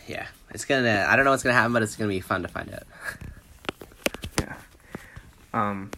Yeah, 0.06 0.26
it's 0.50 0.64
gonna. 0.64 1.06
I 1.08 1.16
don't 1.16 1.24
know 1.24 1.32
what's 1.32 1.42
gonna 1.42 1.54
happen, 1.54 1.72
but 1.72 1.82
it's 1.82 1.96
gonna 1.96 2.08
be 2.08 2.20
fun 2.20 2.42
to 2.42 2.48
find 2.48 2.72
out. 2.72 2.84
yeah, 4.40 4.54
um, 5.52 5.90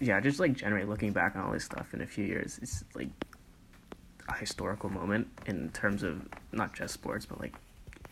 yeah, 0.00 0.20
just 0.20 0.40
like 0.40 0.54
generally 0.54 0.84
looking 0.86 1.12
back 1.12 1.36
on 1.36 1.42
all 1.42 1.52
this 1.52 1.64
stuff 1.64 1.94
in 1.94 2.00
a 2.00 2.06
few 2.06 2.24
years, 2.24 2.58
it's 2.60 2.84
like 2.94 3.08
a 4.28 4.34
historical 4.36 4.90
moment 4.90 5.28
in 5.46 5.70
terms 5.70 6.02
of 6.02 6.22
not 6.52 6.72
just 6.74 6.94
sports, 6.94 7.24
but 7.26 7.40
like 7.40 7.54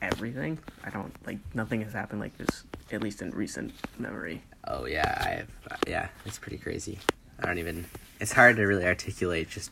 everything. 0.01 0.59
I 0.85 0.91
don't 0.91 1.13
like 1.27 1.39
nothing 1.55 1.83
has 1.83 1.93
happened 1.93 2.21
like 2.21 2.37
this, 2.39 2.65
at 2.93 3.03
least 3.03 3.23
in 3.23 3.31
recent 3.31 3.73
memory. 3.99 4.43
Oh 4.67 4.87
yeah, 4.87 5.23
I 5.25 5.29
have. 5.31 5.49
Yeah, 5.87 6.09
it's 6.25 6.39
pretty 6.39 6.59
crazy. 6.59 6.99
I 7.41 7.47
don't 7.47 7.59
even. 7.59 7.85
It's 8.21 8.33
hard 8.33 8.57
to 8.57 8.65
really 8.65 8.85
articulate 8.85 9.49
just 9.49 9.71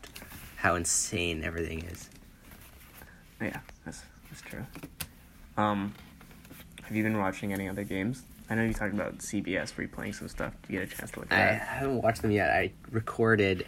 how 0.57 0.75
insane 0.77 1.45
everything 1.45 1.83
is. 1.85 2.09
Yeah, 3.41 3.59
that's 3.85 4.03
that's 4.31 4.43
true. 4.43 4.65
Um, 5.57 5.95
have 6.83 6.95
you 6.95 7.03
been 7.03 7.19
watching 7.19 7.53
any 7.53 7.69
other 7.69 7.85
games? 7.85 8.23
I 8.49 8.55
know 8.55 8.63
you 8.63 8.73
talked 8.73 8.95
about 8.95 9.19
CBS 9.19 9.75
replaying 9.75 10.15
some 10.15 10.29
stuff. 10.29 10.53
Did 10.63 10.73
you 10.73 10.81
get 10.81 10.93
a 10.93 10.97
chance 10.97 11.11
to 11.13 11.21
look 11.21 11.33
at 11.33 11.37
I 11.39 11.41
at 11.43 11.59
that? 11.59 11.67
haven't 11.69 12.03
watched 12.03 12.23
them 12.23 12.31
yet. 12.31 12.51
I 12.51 12.73
recorded 12.91 13.67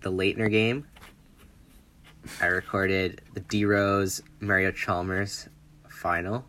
the 0.00 0.12
Laettner 0.12 0.50
game. 0.50 0.86
I 2.40 2.46
recorded 2.46 3.22
the 3.32 3.40
D 3.40 3.64
Rose 3.64 4.22
Mario 4.40 4.72
Chalmers 4.72 5.48
final, 5.88 6.44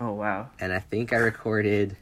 Oh 0.00 0.12
wow, 0.12 0.48
and 0.60 0.72
I 0.72 0.80
think 0.80 1.12
I 1.12 1.16
recorded 1.16 1.96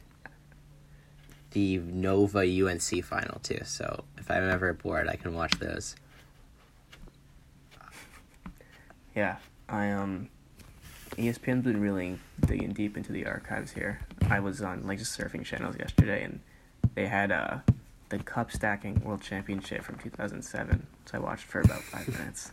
the 1.51 1.77
Nova 1.77 2.39
UNC 2.39 3.03
final 3.05 3.39
too. 3.39 3.59
So 3.65 4.03
if 4.17 4.29
I'm 4.31 4.49
ever 4.49 4.73
bored, 4.73 5.07
I 5.07 5.15
can 5.15 5.33
watch 5.35 5.53
those. 5.59 5.95
yeah. 9.15 9.37
I 9.69 9.91
um, 9.91 10.29
ESPN's 11.11 11.63
been 11.63 11.79
really 11.79 12.17
digging 12.45 12.73
deep 12.73 12.97
into 12.97 13.11
the 13.11 13.25
archives 13.25 13.71
here. 13.71 13.99
I 14.29 14.39
was 14.39 14.61
on 14.61 14.85
like 14.85 14.97
just 14.99 15.17
surfing 15.17 15.45
channels 15.45 15.75
yesterday, 15.79 16.23
and 16.23 16.39
they 16.95 17.07
had 17.07 17.31
uh 17.31 17.57
the 18.09 18.19
cup 18.19 18.51
stacking 18.51 18.99
world 19.03 19.21
championship 19.21 19.83
from 19.83 19.97
2007. 19.99 20.85
So 21.05 21.17
I 21.17 21.21
watched 21.21 21.45
for 21.45 21.61
about 21.61 21.81
five 21.81 22.07
minutes. 22.19 22.51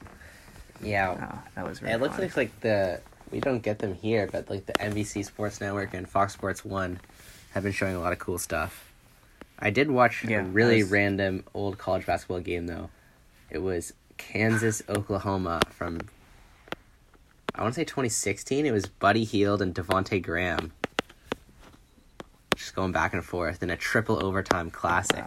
Yeah, 0.82 1.30
Oh, 1.32 1.38
that 1.56 1.66
was 1.66 1.82
really 1.82 1.94
it 1.94 2.00
looks 2.00 2.16
fun. 2.16 2.24
like 2.24 2.36
like 2.36 2.60
the 2.60 3.00
we 3.30 3.40
don't 3.40 3.60
get 3.62 3.78
them 3.78 3.94
here, 3.94 4.28
but 4.30 4.48
like 4.50 4.66
the 4.66 4.72
NBC 4.74 5.24
Sports 5.24 5.60
Network 5.60 5.94
and 5.94 6.08
Fox 6.08 6.32
Sports 6.32 6.64
One 6.64 7.00
have 7.52 7.62
been 7.62 7.72
showing 7.72 7.94
a 7.96 8.00
lot 8.00 8.12
of 8.12 8.18
cool 8.18 8.38
stuff. 8.38 8.92
I 9.58 9.70
did 9.70 9.90
watch 9.90 10.24
Yeah, 10.24 10.40
a 10.40 10.44
really 10.44 10.82
was- 10.82 10.90
random 10.92 11.44
old 11.54 11.78
college 11.78 12.06
basketball 12.06 12.40
game 12.40 12.66
though. 12.66 12.90
It 13.50 13.58
was 13.58 13.92
Kansas 14.16 14.82
Oklahoma 14.88 15.60
from 15.70 15.98
I 17.54 17.62
want 17.62 17.74
to 17.74 17.80
say 17.80 17.84
2016. 17.84 18.64
It 18.64 18.70
was 18.72 18.86
Buddy 18.86 19.24
Hield 19.24 19.60
and 19.60 19.74
Devonte 19.74 20.22
Graham. 20.22 20.72
Just 22.56 22.74
going 22.74 22.92
back 22.92 23.12
and 23.12 23.24
forth 23.24 23.62
in 23.62 23.70
a 23.70 23.76
triple 23.76 24.22
overtime 24.24 24.70
classic, 24.70 25.24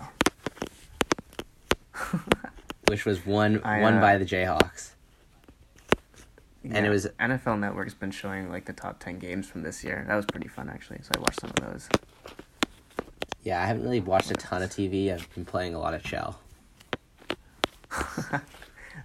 Wow. 2.13 2.19
which 2.87 3.05
was 3.05 3.25
won 3.25 3.61
I, 3.63 3.81
won 3.81 3.95
uh, 3.95 4.01
by 4.01 4.17
the 4.17 4.25
Jayhawks. 4.25 4.91
And 6.63 6.85
it 6.85 6.89
was- 6.89 7.07
NFL 7.19 7.59
Network's 7.59 7.93
been 7.93 8.11
showing 8.11 8.49
like 8.49 8.65
the 8.65 8.73
top 8.73 8.99
ten 8.99 9.19
games 9.19 9.47
from 9.49 9.63
this 9.63 9.83
year. 9.83 10.05
That 10.07 10.15
was 10.15 10.25
pretty 10.25 10.47
fun 10.47 10.69
actually. 10.69 10.99
So 11.01 11.11
I 11.15 11.19
watched 11.19 11.41
some 11.41 11.49
of 11.49 11.55
those. 11.57 11.89
Yeah, 13.43 13.61
I 13.61 13.65
haven't 13.65 13.83
really 13.83 13.99
watched 13.99 14.31
a 14.31 14.35
ton 14.35 14.61
of 14.63 14.69
TV. 14.69 15.11
I've 15.13 15.27
been 15.35 15.43
playing 15.45 15.75
a 15.75 15.79
lot 15.79 15.93
of 15.93 16.01
Chel. 16.03 16.39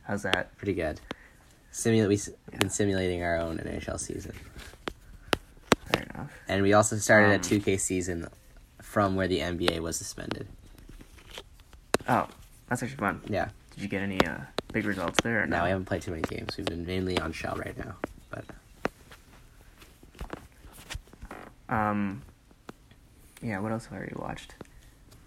How's 0.05 0.23
that? 0.23 0.57
Pretty 0.57 0.75
good. 0.75 1.01
Simulate. 1.71 2.09
We've 2.09 2.59
been 2.61 2.71
simulating 2.71 3.23
our 3.23 3.37
own 3.37 3.59
NHL 3.59 3.99
season, 4.01 4.35
Fair 5.93 6.03
enough. 6.15 6.33
and 6.49 6.63
we 6.63 6.73
also 6.73 6.97
started 6.97 7.31
a 7.31 7.35
Um, 7.35 7.41
2K 7.41 7.79
season 7.79 8.27
from 8.81 9.17
where 9.17 9.29
the 9.29 9.41
NBA 9.41 9.81
was 9.81 9.97
suspended. 9.97 10.49
Oh, 12.09 12.27
that's 12.69 12.83
actually 12.83 12.97
fun. 12.97 13.21
Yeah. 13.29 13.51
Did 13.75 13.83
you 13.83 13.89
get 13.89 14.03
any 14.03 14.19
uh, 14.27 14.39
big 14.73 14.85
results 14.87 15.19
there? 15.23 15.47
No, 15.47 15.63
we 15.65 15.71
haven't 15.71 15.85
played 15.87 16.03
too 16.03 16.11
many 16.11 16.23
games. 16.23 16.57
We've 16.57 16.67
been 16.67 16.85
mainly 16.87 17.19
on 17.19 17.33
Chel 17.33 17.57
right 17.57 17.77
now, 17.79 17.97
but 18.31 18.45
Um, 21.69 22.23
yeah, 23.43 23.59
what 23.61 23.73
else 23.73 23.85
have 23.87 23.95
I 23.95 23.97
already 23.99 24.15
watched? 24.17 24.55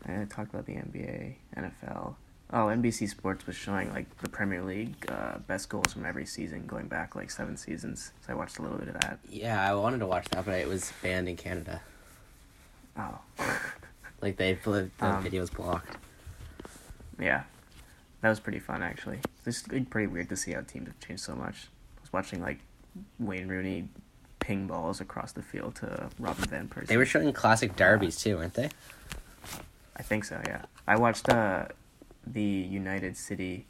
I 0.08 0.26
talked 0.30 0.52
about 0.54 0.66
the 0.66 0.74
NBA, 0.74 1.36
NFL. 1.56 2.16
Oh, 2.54 2.66
NBC 2.66 3.08
Sports 3.08 3.46
was 3.48 3.56
showing 3.56 3.94
like 3.94 4.18
the 4.18 4.28
Premier 4.28 4.62
League 4.64 5.06
uh, 5.10 5.38
best 5.48 5.70
goals 5.70 5.94
from 5.94 6.06
every 6.06 6.26
season, 6.26 6.66
going 6.66 6.88
back 6.88 7.16
like 7.16 7.30
seven 7.32 7.56
seasons. 7.56 8.12
So 8.26 8.34
I 8.34 8.36
watched 8.36 8.58
a 8.58 8.62
little 8.62 8.78
bit 8.78 8.90
of 8.90 8.96
that. 9.02 9.20
Yeah, 9.30 9.64
I 9.70 9.74
wanted 9.76 10.00
to 10.00 10.08
watch 10.08 10.28
that, 10.30 10.46
but 10.46 10.56
it 10.60 10.68
was 10.68 10.92
banned 11.02 11.30
in 11.30 11.38
Canada. 11.38 11.82
Oh, 12.98 13.20
Like 14.22 14.38
they 14.38 14.54
the 14.54 14.90
Um, 15.00 15.24
video 15.24 15.42
was 15.42 15.50
blocked. 15.50 15.98
yeah, 17.20 17.44
that 18.22 18.30
was 18.30 18.40
pretty 18.40 18.60
fun 18.60 18.82
actually. 18.82 19.20
It's 19.46 19.68
like, 19.72 19.90
pretty 19.90 20.08
weird 20.08 20.30
to 20.30 20.36
see 20.36 20.52
how 20.54 20.62
teams 20.62 20.88
have 20.88 21.00
changed 21.00 21.24
so 21.24 21.36
much. 21.36 21.68
I 21.98 22.02
was 22.02 22.14
watching 22.14 22.42
like 22.42 22.60
Wayne 23.20 23.48
Rooney 23.48 23.90
ping 24.40 24.68
balls 24.68 25.02
across 25.02 25.32
the 25.32 25.42
field 25.42 25.76
to 25.76 26.10
Robin 26.20 26.46
van 26.46 26.68
Persie. 26.68 26.88
They 26.88 26.98
were 26.98 27.06
showing 27.06 27.32
classic 27.34 27.76
derbies 27.76 28.18
too, 28.18 28.38
weren't 28.38 28.54
they? 28.54 28.70
I 29.96 30.04
think 30.04 30.26
so. 30.26 30.42
Yeah, 30.46 30.64
I 30.88 30.98
watched 30.98 31.30
uh, 31.30 31.66
the 32.26 32.42
United 32.42 33.18
City 33.18 33.66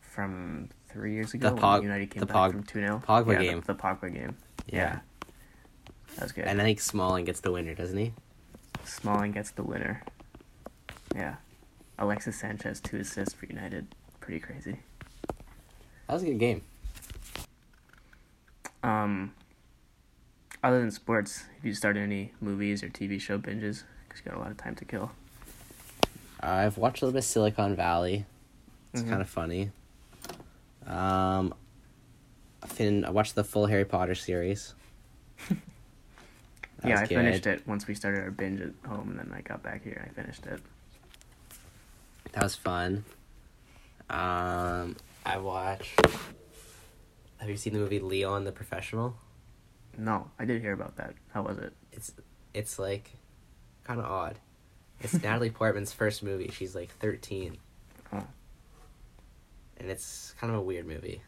from 0.00 0.70
three 0.88 1.12
years 1.12 1.34
ago. 1.34 1.52
when 1.52 1.62
Pog- 1.62 1.82
United 1.82 2.10
came 2.10 2.20
the 2.20 2.26
back 2.26 2.36
Pog- 2.36 2.52
from 2.52 2.62
two 2.62 2.80
0 2.80 3.02
Pogba 3.06 3.32
yeah, 3.34 3.42
game. 3.42 3.60
The, 3.60 3.74
the 3.74 3.78
Pogba 3.78 4.12
game. 4.12 4.36
Yeah. 4.66 4.78
Yeah. 4.78 4.98
that 6.16 6.22
was 6.22 6.32
good. 6.32 6.44
And 6.44 6.60
I 6.60 6.64
think 6.64 6.80
Smalling 6.80 7.24
gets 7.24 7.40
the 7.40 7.52
winner, 7.52 7.74
doesn't 7.74 7.96
he? 7.98 8.12
Smalling 8.84 9.32
gets 9.32 9.50
the 9.50 9.62
winner. 9.62 10.02
Yeah, 11.14 11.36
Alexis 11.98 12.38
Sanchez 12.38 12.80
two 12.80 12.98
assists 12.98 13.34
for 13.34 13.46
United. 13.46 13.86
Pretty 14.20 14.40
crazy. 14.40 14.78
That 16.06 16.14
was 16.14 16.22
a 16.22 16.26
good 16.26 16.38
game. 16.38 16.62
Um, 18.82 19.34
other 20.62 20.80
than 20.80 20.90
sports, 20.90 21.44
have 21.56 21.64
you 21.64 21.74
started 21.74 22.00
any 22.02 22.32
movies 22.40 22.82
or 22.82 22.88
TV 22.88 23.20
show 23.20 23.38
binges? 23.38 23.82
Because 24.08 24.24
you 24.24 24.30
got 24.30 24.36
a 24.36 24.40
lot 24.40 24.50
of 24.50 24.56
time 24.56 24.74
to 24.76 24.84
kill. 24.84 25.10
I've 26.40 26.76
watched 26.78 27.02
a 27.02 27.06
little 27.06 27.14
bit 27.14 27.18
of 27.20 27.24
Silicon 27.24 27.74
Valley. 27.74 28.26
It's 28.92 29.02
Mhm. 29.02 29.08
kind 29.08 29.22
of 29.22 29.28
funny. 29.28 29.70
Um, 30.86 31.54
Finn, 32.66 33.04
I 33.04 33.10
watched 33.10 33.34
the 33.34 33.42
full 33.44 33.66
Harry 33.66 33.84
Potter 33.84 34.14
series. 34.14 34.74
Yeah, 36.84 36.98
I 36.98 37.06
good. 37.06 37.16
finished 37.16 37.46
it 37.46 37.66
once 37.66 37.88
we 37.88 37.94
started 37.94 38.22
our 38.22 38.30
binge 38.30 38.60
at 38.60 38.72
home, 38.88 39.08
and 39.10 39.18
then 39.18 39.32
I 39.34 39.40
got 39.40 39.60
back 39.62 39.82
here 39.82 39.94
and 39.94 40.08
I 40.10 40.14
finished 40.22 40.46
it. 40.46 40.60
That 42.36 42.42
was 42.42 42.54
fun. 42.54 43.02
Um, 44.10 44.96
I 45.24 45.38
watched. 45.38 45.98
Have 47.38 47.48
you 47.48 47.56
seen 47.56 47.72
the 47.72 47.78
movie 47.78 47.98
Leon 47.98 48.44
the 48.44 48.52
Professional? 48.52 49.16
No, 49.96 50.30
I 50.38 50.44
did 50.44 50.60
hear 50.60 50.74
about 50.74 50.96
that. 50.96 51.14
How 51.32 51.40
was 51.42 51.56
it? 51.56 51.72
It's 51.92 52.12
it's 52.52 52.78
like 52.78 53.10
kind 53.84 53.98
of 53.98 54.04
odd. 54.04 54.38
It's 55.00 55.14
Natalie 55.22 55.48
Portman's 55.48 55.94
first 55.94 56.22
movie. 56.22 56.50
She's 56.52 56.74
like 56.74 56.90
thirteen, 56.98 57.56
Oh, 58.12 58.22
and 59.78 59.90
it's 59.90 60.34
kind 60.38 60.52
of 60.52 60.58
a 60.58 60.62
weird 60.62 60.86
movie. 60.86 61.22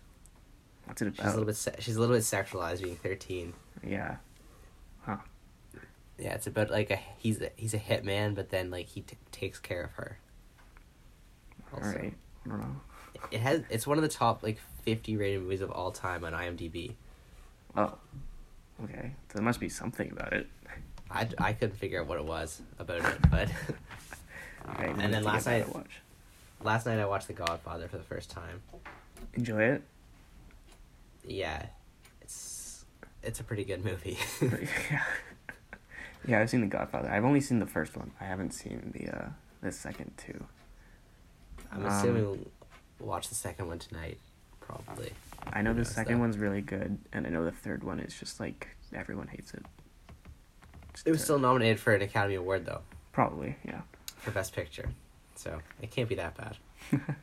what's 0.85 1.01
it 1.01 1.15
She's 1.17 1.25
a 1.25 1.31
little 1.31 1.47
bit 1.47 1.57
se- 1.57 1.77
she's 1.79 1.97
a 1.97 2.01
little 2.01 2.15
bit 2.17 2.23
sexualized 2.25 2.83
being 2.83 2.97
thirteen. 2.97 3.55
Yeah. 3.83 4.17
Huh. 5.07 5.17
Yeah, 6.19 6.35
it's 6.35 6.47
about 6.47 6.69
like 6.71 6.91
a 6.91 6.97
he's 7.17 7.41
a, 7.41 7.49
he's 7.57 7.73
a 7.73 7.79
hitman, 7.79 8.35
but 8.35 8.51
then 8.51 8.71
like 8.71 8.89
he 8.89 9.01
t- 9.01 9.17
takes 9.33 9.59
care 9.59 9.83
of 9.83 9.93
her. 9.93 10.19
All 11.73 11.81
right. 11.81 12.15
I 12.45 12.49
don't 12.49 12.61
know. 12.61 12.81
It 13.31 13.41
has 13.41 13.63
it's 13.71 13.87
one 13.87 13.99
of 13.99 14.03
the 14.03 14.09
top 14.09 14.43
like 14.43 14.59
fifty 14.83 15.17
rated 15.17 15.43
movies 15.43 15.61
of 15.61 15.71
all 15.71 15.91
time 15.91 16.25
on 16.25 16.33
IMDb. 16.33 16.95
Oh. 17.77 17.95
Okay. 18.85 19.13
There 19.35 19.43
must 19.43 19.59
be 19.61 19.69
something 19.69 20.11
about 20.13 20.33
it. 20.33 20.47
I, 21.11 21.27
I 21.39 21.53
couldn't 21.53 21.77
figure 21.77 22.01
out 22.01 22.07
what 22.07 22.19
it 22.19 22.25
was 22.25 22.61
about 22.79 22.99
it, 23.05 23.19
but 23.31 23.49
right. 24.79 24.95
And 24.99 25.13
then 25.13 25.25
last 25.25 25.47
night- 25.47 25.75
watch. 25.75 26.01
last 26.63 26.87
night 26.87 26.99
I 27.01 27.07
watched 27.07 27.27
The 27.29 27.33
Godfather 27.33 27.89
for 27.89 27.97
the 27.97 28.05
first 28.05 28.31
time. 28.31 28.63
Enjoy 29.35 29.63
it. 29.63 29.83
Yeah, 31.27 31.67
it's 32.23 32.85
it's 33.23 33.41
a 33.41 33.45
pretty 33.45 33.65
good 33.65 33.85
movie. 33.85 34.19
yeah. 34.91 35.03
Yeah, 36.27 36.41
I've 36.41 36.51
seen 36.51 36.61
The 36.61 36.67
Godfather. 36.67 37.09
I've 37.11 37.25
only 37.25 37.41
seen 37.41 37.59
the 37.59 37.67
first 37.67 37.97
one. 37.97 38.11
I 38.21 38.25
haven't 38.25 38.51
seen 38.53 38.93
the 38.95 39.09
uh 39.17 39.29
the 39.63 39.73
second 39.73 40.13
two. 40.19 40.45
I'm 41.73 41.85
Um, 41.85 41.93
assuming 41.93 42.25
we'll 42.25 43.09
watch 43.09 43.29
the 43.29 43.35
second 43.35 43.69
one 43.69 43.79
tonight, 43.79 44.19
probably. 44.61 45.13
I 45.53 45.63
know 45.63 45.73
the 45.75 45.85
second 45.85 46.15
though? 46.17 46.21
one's 46.23 46.39
really 46.39 46.61
good, 46.61 46.99
and 47.13 47.27
I 47.27 47.31
know 47.31 47.45
the 47.45 47.53
third 47.53 47.85
one 47.85 48.01
is 48.01 48.15
just 48.19 48.41
like 48.41 48.69
everyone 48.95 49.29
hates 49.29 49.53
it. 49.55 49.65
Just, 50.95 51.07
It 51.07 51.11
was 51.11 51.21
uh, 51.21 51.25
still 51.25 51.39
nominated 51.39 51.79
for 51.81 51.95
an 51.95 52.03
Academy 52.03 52.35
Award 52.37 52.67
though 52.67 52.83
probably 53.13 53.57
yeah. 53.65 53.81
for 54.19 54.31
Best 54.31 54.55
Picture, 54.55 54.89
so 55.35 55.61
it 55.83 55.91
can't 55.91 56.09
be 56.09 56.15
that 56.17 56.37
bad. 56.37 56.57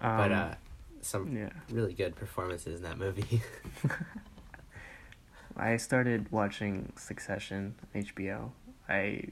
Um, 0.00 0.16
but 0.16 0.32
uh, 0.32 0.54
some 1.02 1.36
yeah, 1.36 1.50
really 1.70 1.92
good 1.92 2.16
performances 2.16 2.78
in 2.78 2.82
that 2.82 2.98
movie. 2.98 3.40
I 5.56 5.76
started 5.76 6.32
watching 6.32 6.92
Succession 6.96 7.74
on 7.94 8.02
HBO. 8.02 8.50
I 8.88 9.24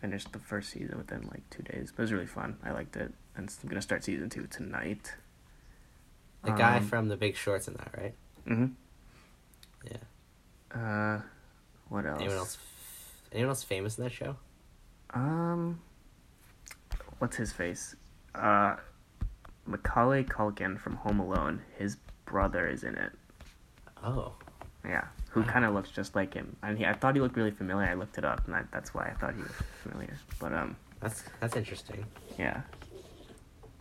finished 0.00 0.32
the 0.32 0.38
first 0.38 0.70
season 0.70 0.98
within 0.98 1.22
like 1.30 1.48
two 1.50 1.62
days, 1.62 1.92
but 1.94 2.02
it 2.02 2.04
was 2.04 2.12
really 2.12 2.26
fun. 2.26 2.58
I 2.64 2.72
liked 2.72 2.96
it, 2.96 3.14
and 3.36 3.52
I'm 3.62 3.68
gonna 3.68 3.82
start 3.82 4.04
season 4.04 4.28
two 4.30 4.46
tonight. 4.46 5.14
the 6.44 6.50
guy 6.52 6.78
Um, 6.78 6.86
from 6.88 7.08
The 7.08 7.16
Big 7.16 7.36
Shorts 7.36 7.68
in 7.68 7.74
that, 7.74 7.94
right? 7.96 8.14
Mm 8.46 8.56
Mhm. 8.58 8.74
Yeah. 10.72 10.78
Uh, 10.78 11.22
what 11.88 12.04
else? 12.04 12.18
Anyone 12.20 12.36
else? 12.38 12.58
Anyone 13.30 13.48
else 13.50 13.62
famous 13.62 13.96
in 13.98 14.04
that 14.04 14.10
show? 14.10 14.36
Um, 15.10 15.80
what's 17.18 17.36
his 17.36 17.52
face? 17.52 17.94
Uh, 18.34 18.76
Macaulay 19.66 20.24
Culkin 20.24 20.78
from 20.80 20.96
Home 20.96 21.20
Alone. 21.20 21.62
His 21.78 21.96
brother 22.24 22.66
is 22.66 22.82
in 22.82 22.96
it. 22.96 23.12
Oh, 24.02 24.34
Yeah, 24.84 25.06
who 25.30 25.44
kind 25.44 25.64
of 25.64 25.74
looks 25.74 25.90
just 25.92 26.16
like 26.16 26.34
him. 26.34 26.56
And 26.62 26.76
he, 26.76 26.84
I 26.84 26.92
thought 26.92 27.14
he 27.14 27.20
looked 27.20 27.36
really 27.36 27.52
familiar. 27.52 27.86
I 27.86 27.94
looked 27.94 28.18
it 28.18 28.24
up, 28.24 28.44
and 28.46 28.56
I, 28.56 28.64
that's 28.72 28.92
why 28.92 29.06
I 29.06 29.12
thought 29.14 29.34
he 29.36 29.42
was 29.42 29.52
familiar. 29.82 30.16
But 30.40 30.52
um, 30.52 30.74
that's 30.98 31.22
that's 31.38 31.54
interesting. 31.56 32.04
yeah. 32.36 32.62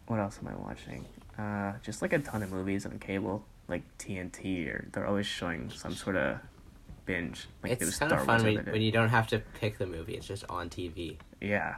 What 0.07 0.19
else 0.19 0.39
am 0.41 0.47
I 0.47 0.55
watching? 0.55 1.05
Uh, 1.37 1.73
just 1.81 2.01
like 2.01 2.13
a 2.13 2.19
ton 2.19 2.43
of 2.43 2.51
movies 2.51 2.85
on 2.85 2.99
cable, 2.99 3.43
like 3.67 3.83
TNT, 3.97 4.67
or 4.67 4.87
they're 4.91 5.07
always 5.07 5.25
showing 5.25 5.69
some 5.69 5.93
sort 5.93 6.15
of 6.15 6.37
binge. 7.05 7.47
Like 7.63 7.79
there 7.79 7.85
was 7.85 7.89
it's 7.89 7.99
kind 7.99 8.09
Star 8.09 8.19
of 8.19 8.25
fun 8.25 8.43
when, 8.43 8.65
when 8.65 8.81
you 8.81 8.91
don't 8.91 9.09
have 9.09 9.27
to 9.27 9.39
pick 9.59 9.77
the 9.77 9.85
movie; 9.85 10.15
it's 10.15 10.27
just 10.27 10.43
on 10.49 10.69
TV. 10.69 11.17
Yeah. 11.39 11.75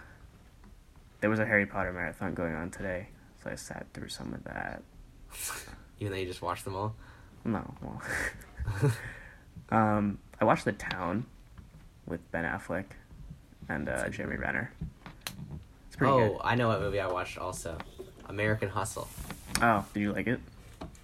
There 1.21 1.29
was 1.29 1.39
a 1.39 1.45
Harry 1.45 1.65
Potter 1.65 1.93
marathon 1.93 2.33
going 2.33 2.53
on 2.53 2.69
today, 2.69 3.07
so 3.41 3.49
I 3.49 3.55
sat 3.55 3.85
through 3.93 4.09
some 4.09 4.33
of 4.33 4.43
that. 4.43 4.83
Even 5.99 6.11
though 6.11 6.19
you 6.19 6.25
just 6.25 6.41
watch 6.41 6.63
them 6.63 6.75
all. 6.75 6.95
No, 7.45 7.73
well. 7.81 8.01
um, 9.69 10.17
I 10.41 10.45
watched 10.45 10.65
The 10.65 10.73
Town 10.73 11.25
with 12.05 12.19
Ben 12.31 12.43
Affleck 12.43 12.85
and 13.69 13.87
uh, 13.87 14.09
Jeremy 14.09 14.37
Renner. 14.37 14.73
It's 15.87 15.95
pretty 15.95 16.11
oh, 16.11 16.29
good. 16.29 16.41
I 16.43 16.55
know 16.55 16.69
what 16.69 16.81
movie 16.81 16.99
I 16.99 17.07
watched 17.07 17.37
also. 17.37 17.77
American 18.27 18.69
Hustle. 18.69 19.07
Oh, 19.61 19.85
did 19.93 19.99
you 20.01 20.13
like 20.13 20.27
it? 20.27 20.39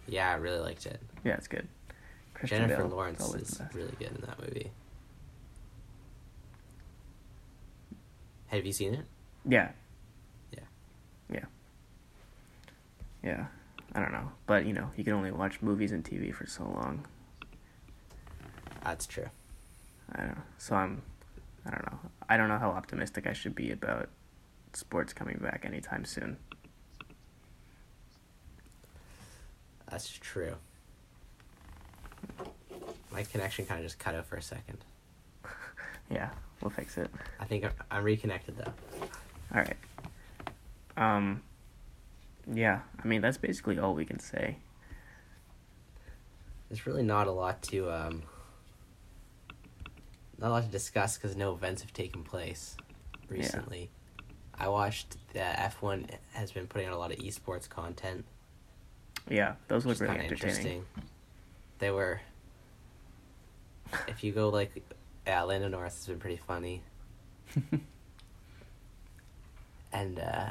Yeah, 0.07 0.31
I 0.31 0.35
really 0.35 0.59
liked 0.59 0.85
it. 0.85 0.99
Yeah, 1.23 1.33
it's 1.33 1.47
good. 1.47 1.67
Christian 2.33 2.61
Jennifer 2.61 2.83
Bale, 2.83 2.95
Lawrence 2.95 3.33
is 3.35 3.61
really 3.73 3.91
good 3.99 4.11
in 4.15 4.21
that 4.21 4.39
movie. 4.39 4.71
Have 8.47 8.65
you 8.65 8.71
seen 8.73 8.95
it? 8.95 9.05
Yeah. 9.47 9.69
Yeah. 10.53 10.59
Yeah. 11.31 11.45
Yeah. 13.23 13.45
I 13.93 13.99
don't 13.99 14.11
know, 14.11 14.31
but 14.45 14.65
you 14.65 14.73
know, 14.73 14.91
you 14.95 15.03
can 15.03 15.13
only 15.13 15.31
watch 15.31 15.61
movies 15.61 15.91
and 15.91 16.03
TV 16.03 16.33
for 16.33 16.45
so 16.45 16.63
long. 16.63 17.05
That's 18.83 19.05
true. 19.07 19.29
I 20.13 20.19
don't 20.19 20.29
know. 20.35 20.43
So 20.57 20.75
I'm, 20.75 21.01
I 21.65 21.71
don't 21.71 21.85
know. 21.91 21.99
I 22.27 22.37
don't 22.37 22.49
know 22.49 22.59
how 22.59 22.69
optimistic 22.69 23.27
I 23.27 23.33
should 23.33 23.55
be 23.55 23.71
about 23.71 24.09
sports 24.73 25.13
coming 25.13 25.39
back 25.41 25.63
anytime 25.65 26.05
soon. 26.05 26.37
That's 29.89 30.09
true. 30.09 30.55
My 33.11 33.23
connection 33.23 33.65
kind 33.65 33.79
of 33.79 33.85
just 33.85 33.99
cut 33.99 34.15
out 34.15 34.25
for 34.25 34.35
a 34.35 34.41
second. 34.41 34.77
Yeah, 36.11 36.29
we'll 36.59 36.71
fix 36.71 36.97
it. 36.97 37.07
I 37.39 37.45
think 37.45 37.65
I'm, 37.65 37.71
I'm 37.91 38.03
reconnected 38.03 38.57
though. 38.57 38.73
All 39.53 39.61
right. 39.61 39.77
Um. 40.97 41.43
Yeah, 42.51 42.79
I 43.03 43.07
mean 43.07 43.21
that's 43.21 43.37
basically 43.37 43.77
all 43.77 43.93
we 43.93 44.05
can 44.05 44.17
say. 44.17 44.57
There's 46.67 46.87
really 46.87 47.03
not 47.03 47.27
a 47.27 47.31
lot 47.31 47.61
to 47.63 47.91
um, 47.91 48.23
not 50.39 50.47
a 50.47 50.49
lot 50.49 50.63
to 50.63 50.69
discuss 50.69 51.15
because 51.15 51.35
no 51.35 51.53
events 51.53 51.83
have 51.83 51.93
taken 51.93 52.23
place 52.23 52.75
recently. 53.27 53.91
I 54.57 54.67
watched 54.69 55.15
the 55.33 55.41
F 55.41 55.83
one 55.83 56.07
has 56.33 56.51
been 56.51 56.65
putting 56.65 56.87
out 56.87 56.93
a 56.93 56.97
lot 56.97 57.11
of 57.11 57.19
esports 57.19 57.69
content. 57.69 58.25
Yeah, 59.27 59.55
those 59.67 59.85
look 59.85 59.99
really 59.99 60.19
entertaining. 60.19 60.85
They 61.79 61.91
were. 61.91 62.21
If 64.07 64.23
you 64.23 64.31
go 64.31 64.49
like 64.49 64.83
Yeah, 65.25 65.41
Lando 65.43 65.67
Norris 65.67 65.95
has 65.95 66.07
been 66.07 66.19
pretty 66.19 66.39
funny. 66.47 66.81
and 69.91 70.19
uh, 70.19 70.49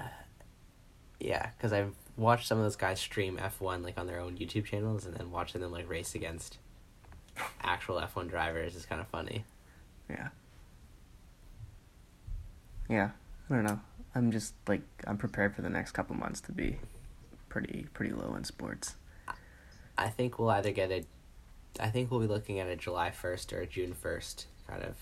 yeah, 1.21 1.51
because 1.57 1.73
I've 1.73 1.95
watched 2.17 2.47
some 2.47 2.59
of 2.59 2.65
those 2.65 2.77
guys 2.77 3.01
stream 3.01 3.39
F 3.41 3.61
one 3.61 3.83
like 3.83 3.99
on 3.99 4.07
their 4.07 4.21
own 4.21 4.37
YouTube 4.37 4.65
channels, 4.65 5.07
and 5.07 5.15
then 5.15 5.31
watching 5.31 5.61
them 5.61 5.73
like 5.73 5.89
race 5.89 6.15
against 6.15 6.59
actual 7.63 7.99
F 7.99 8.17
one 8.17 8.27
drivers 8.29 8.75
is 8.75 8.87
kind 8.87 9.01
of 9.01 9.07
funny. 9.09 9.45
Yeah. 10.11 10.29
Yeah, 12.89 13.11
I 13.51 13.55
don't 13.55 13.65
know. 13.65 13.81
I'm 14.15 14.33
just 14.33 14.55
like 14.67 14.83
I'm 15.07 15.19
prepared 15.19 15.55
for 15.55 15.63
the 15.63 15.71
next 15.71 15.93
couple 15.93 16.17
months 16.17 16.41
to 16.43 16.53
be 16.53 16.79
pretty 17.49 17.87
pretty 17.95 18.13
low 18.13 18.35
in 18.35 18.45
sports. 18.45 18.97
I 19.97 20.09
think 20.09 20.39
we'll 20.39 20.51
either 20.51 20.71
get 20.71 20.91
a, 20.93 21.05
I 21.81 21.89
think 21.89 22.11
we'll 22.11 22.21
be 22.21 22.27
looking 22.27 22.61
at 22.61 22.69
a 22.69 22.77
July 22.77 23.11
first 23.11 23.53
or 23.53 23.61
a 23.61 23.67
June 23.67 23.93
first 23.95 24.47
kind 24.69 24.83
of 24.85 24.97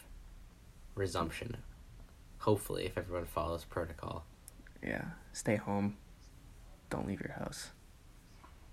resumption. 0.94 1.58
Hopefully, 2.38 2.86
if 2.86 2.96
everyone 2.96 3.26
follows 3.26 3.64
protocol. 3.64 4.24
Yeah, 4.82 5.04
stay 5.32 5.56
home. 5.56 5.96
Don't 6.90 7.06
leave 7.06 7.20
your 7.20 7.32
house. 7.32 7.70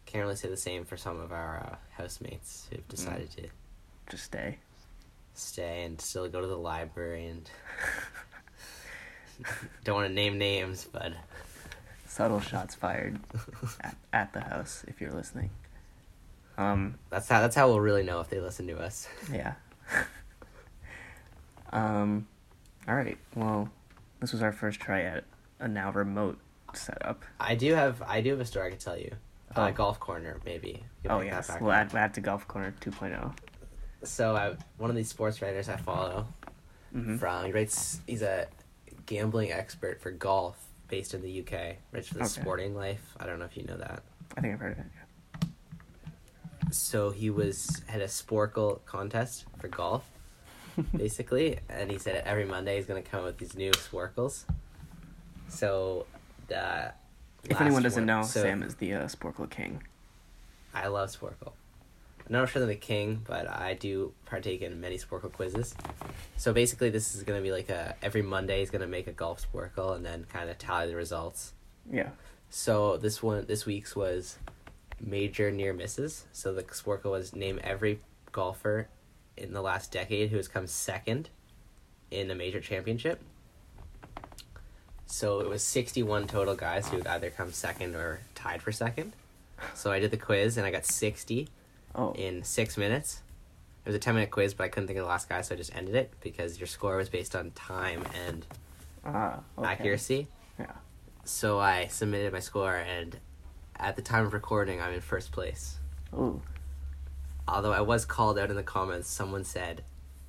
Can't 0.05 0.23
really 0.23 0.35
say 0.35 0.47
the 0.49 0.57
same 0.57 0.85
for 0.85 0.95
some 0.95 1.19
of 1.19 1.31
our 1.31 1.57
uh, 1.71 1.75
housemates 2.01 2.67
who've 2.69 2.87
decided 2.87 3.31
to 3.31 3.47
Just 4.09 4.25
stay. 4.25 4.59
stay 5.33 5.83
and 5.83 5.99
still 5.99 6.27
go 6.29 6.39
to 6.39 6.47
the 6.47 6.57
library 6.57 7.25
and 7.27 7.49
don't 9.83 9.95
want 9.95 10.07
to 10.07 10.13
name 10.13 10.37
names, 10.37 10.87
but 10.91 11.13
Subtle 12.13 12.39
shots 12.41 12.75
fired 12.75 13.19
at, 13.81 13.97
at 14.13 14.33
the 14.33 14.41
house 14.41 14.85
if 14.87 15.01
you're 15.01 15.11
listening. 15.11 15.49
Um, 16.59 16.99
that's 17.09 17.27
how 17.27 17.41
that's 17.41 17.55
how 17.55 17.67
we'll 17.67 17.79
really 17.79 18.03
know 18.03 18.19
if 18.19 18.29
they 18.29 18.39
listen 18.39 18.67
to 18.67 18.77
us. 18.77 19.07
yeah. 19.33 19.55
um, 21.71 22.27
all 22.87 22.93
right. 22.93 23.17
Well, 23.35 23.67
this 24.19 24.31
was 24.31 24.43
our 24.43 24.51
first 24.51 24.79
try 24.79 25.01
at 25.01 25.23
a 25.59 25.67
now 25.67 25.91
remote 25.91 26.37
setup. 26.75 27.23
I 27.39 27.55
do 27.55 27.73
have 27.73 28.03
I 28.03 28.21
do 28.21 28.29
have 28.29 28.39
a 28.41 28.45
story 28.45 28.67
I 28.67 28.69
could 28.69 28.79
tell 28.79 28.97
you. 28.97 29.15
Uh, 29.55 29.69
Oh. 29.69 29.71
golf 29.71 29.99
corner 29.99 30.39
maybe. 30.45 30.83
Oh 31.09 31.21
yes, 31.21 31.47
back 31.47 31.61
we'll 31.61 31.71
add, 31.71 31.93
we'll 31.93 32.03
add 32.03 32.13
to 32.13 32.21
Golf 32.21 32.47
Corner 32.47 32.75
oh. 32.79 32.89
2.0. 32.91 33.33
So 34.03 34.35
I, 34.35 34.55
one 34.77 34.91
of 34.91 34.95
these 34.95 35.09
sports 35.09 35.41
writers 35.41 35.67
I 35.67 35.77
follow 35.77 36.27
Mhm. 36.95 37.17
from 37.17 37.45
he 37.47 37.51
writes 37.51 38.01
he's 38.05 38.21
a 38.21 38.45
gambling 39.07 39.51
expert 39.51 39.99
for 39.99 40.11
golf 40.11 40.62
based 40.93 41.15
in 41.15 41.21
the 41.23 41.39
UK. 41.41 41.77
rich 41.91 42.09
for 42.09 42.13
the 42.15 42.19
Okay. 42.21 42.27
Sporting 42.41 42.75
Life. 42.75 43.03
I 43.19 43.25
don't 43.25 43.39
know 43.39 43.45
if 43.45 43.57
you 43.57 43.63
know 43.63 43.77
that. 43.77 44.03
I 44.37 44.41
think 44.41 44.53
I've 44.53 44.59
heard 44.59 44.73
of 44.73 44.77
it. 44.79 44.83
So 46.71 47.09
he 47.09 47.29
was 47.31 47.81
had 47.87 48.01
a 48.01 48.05
Sporcle 48.07 48.83
contest 48.85 49.45
for 49.59 49.67
golf, 49.69 50.03
basically, 50.95 51.57
and 51.69 51.91
he 51.91 51.97
said 51.97 52.21
every 52.25 52.45
Monday 52.45 52.75
he's 52.77 52.85
gonna 52.85 53.01
come 53.01 53.21
up 53.21 53.25
with 53.25 53.37
these 53.39 53.55
new 53.55 53.71
Sporcles. 53.71 54.45
So, 55.49 56.05
the 56.47 56.93
If 57.49 57.59
anyone 57.61 57.81
doesn't 57.83 58.01
one- 58.07 58.21
know, 58.21 58.23
so 58.23 58.41
Sam 58.41 58.61
is 58.63 58.75
the 58.75 58.93
uh, 58.93 59.03
Sporcle 59.07 59.49
King. 59.49 59.83
I 60.73 60.87
love 60.87 61.09
Sporcle. 61.09 61.53
I'm 62.25 62.33
not 62.33 62.49
sure 62.49 62.61
I'm 62.61 62.67
the 62.67 62.75
king, 62.75 63.21
but 63.27 63.49
I 63.49 63.73
do 63.73 64.13
partake 64.25 64.61
in 64.61 64.79
many 64.79 64.97
Sporcle 64.97 65.31
quizzes. 65.31 65.75
So 66.37 66.53
basically, 66.53 66.89
this 66.89 67.15
is 67.15 67.23
gonna 67.23 67.41
be 67.41 67.51
like 67.51 67.69
a 67.69 67.95
every 68.01 68.21
Monday 68.21 68.61
is 68.61 68.69
gonna 68.69 68.87
make 68.87 69.07
a 69.07 69.11
golf 69.11 69.45
Sporcle 69.51 69.95
and 69.95 70.05
then 70.05 70.25
kind 70.31 70.49
of 70.49 70.57
tally 70.57 70.87
the 70.87 70.95
results. 70.95 71.53
Yeah. 71.91 72.09
So 72.49 72.97
this 72.97 73.21
one, 73.21 73.45
this 73.45 73.65
week's 73.65 73.95
was 73.95 74.37
major 75.01 75.51
near 75.51 75.73
misses. 75.73 76.25
So 76.31 76.53
the 76.53 76.63
Sporcle 76.63 77.11
was 77.11 77.35
name 77.35 77.59
every 77.63 77.99
golfer 78.31 78.87
in 79.35 79.53
the 79.53 79.61
last 79.61 79.91
decade 79.91 80.29
who 80.29 80.37
has 80.37 80.47
come 80.47 80.67
second 80.67 81.29
in 82.09 82.31
a 82.31 82.35
major 82.35 82.61
championship. 82.61 83.21
So 85.07 85.41
it 85.41 85.49
was 85.49 85.61
sixty-one 85.61 86.27
total 86.27 86.55
guys 86.55 86.87
who 86.87 86.97
had 86.97 87.07
either 87.07 87.29
come 87.29 87.51
second 87.51 87.95
or 87.95 88.21
tied 88.33 88.61
for 88.61 88.71
second. 88.71 89.13
So 89.75 89.91
I 89.91 89.99
did 89.99 90.11
the 90.11 90.17
quiz 90.17 90.57
and 90.57 90.65
I 90.65 90.71
got 90.71 90.85
sixty 90.85 91.49
Oh. 91.95 92.11
in 92.13 92.43
six 92.43 92.77
minutes. 92.77 93.21
It 93.85 93.89
was 93.89 93.95
a 93.95 93.99
ten-minute 93.99 94.31
quiz, 94.31 94.53
but 94.53 94.63
I 94.63 94.67
couldn't 94.69 94.87
think 94.87 94.97
of 94.97 95.03
the 95.05 95.09
last 95.09 95.27
guy, 95.27 95.41
so 95.41 95.53
I 95.55 95.57
just 95.57 95.75
ended 95.75 95.95
it 95.95 96.13
because 96.21 96.57
your 96.59 96.67
score 96.67 96.95
was 96.97 97.09
based 97.09 97.35
on 97.35 97.51
time 97.51 98.03
and 98.27 98.45
Ah. 99.05 99.39
Okay. 99.57 99.67
accuracy. 99.67 100.27
Yeah. 100.57 100.71
So 101.25 101.59
I 101.59 101.87
submitted 101.87 102.31
my 102.31 102.39
score, 102.39 102.75
and 102.75 103.17
at 103.75 103.95
the 103.97 104.01
time 104.01 104.25
of 104.25 104.33
recording, 104.33 104.81
I'm 104.81 104.93
in 104.93 105.01
first 105.01 105.31
place. 105.33 105.77
Ooh. 106.13 106.41
Although 107.47 107.73
I 107.73 107.81
was 107.81 108.05
called 108.05 108.39
out 108.39 108.49
in 108.49 108.55
the 108.55 108.63
comments, 108.63 109.09
someone 109.09 109.43
said 109.43 109.83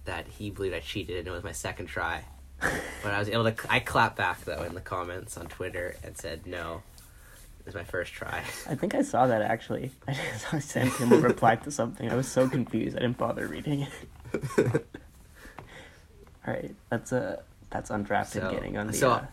that 0.05 0.27
he 0.27 0.51
believed 0.51 0.75
I 0.75 0.81
cheated 0.81 1.19
and 1.19 1.29
it 1.29 1.31
was 1.31 1.45
my 1.45 1.53
second 1.53 1.87
try. 1.87 2.25
But 3.03 3.13
I 3.13 3.19
was 3.19 3.29
able 3.29 3.45
to. 3.51 3.55
I 3.73 3.81
clapped 3.81 4.17
back 4.17 4.45
though 4.45 4.63
in 4.65 4.75
the 4.75 4.81
comments 4.81 5.37
on 5.37 5.47
Twitter 5.47 5.95
and 6.03 6.17
said 6.17 6.47
no, 6.47 6.83
was 7.67 7.75
my 7.75 7.85
first 7.85 8.13
try. 8.13 8.43
I 8.69 8.75
think 8.75 8.95
I 8.95 9.03
saw 9.03 9.27
that 9.27 9.43
actually. 9.43 9.91
I 10.09 10.13
just 10.33 10.53
I 10.55 10.59
sent 10.59 10.93
him 10.95 11.13
a 11.13 11.17
reply 11.19 11.57
to 11.57 11.71
something. 11.71 12.11
I 12.11 12.15
was 12.15 12.29
so 12.29 12.49
confused. 12.49 12.97
I 12.97 13.01
didn't 13.01 13.19
bother 13.19 13.47
reading 13.47 13.87
it. 13.87 13.93
All 16.47 16.53
right, 16.53 16.75
that's 16.91 17.13
a 17.13 17.43
that's 17.71 17.91
undrafted 17.91 18.43
So- 18.43 18.51
getting 18.51 18.77
on 18.77 18.87
the. 18.89 18.93
so- 18.93 19.11
uh, 19.13 19.27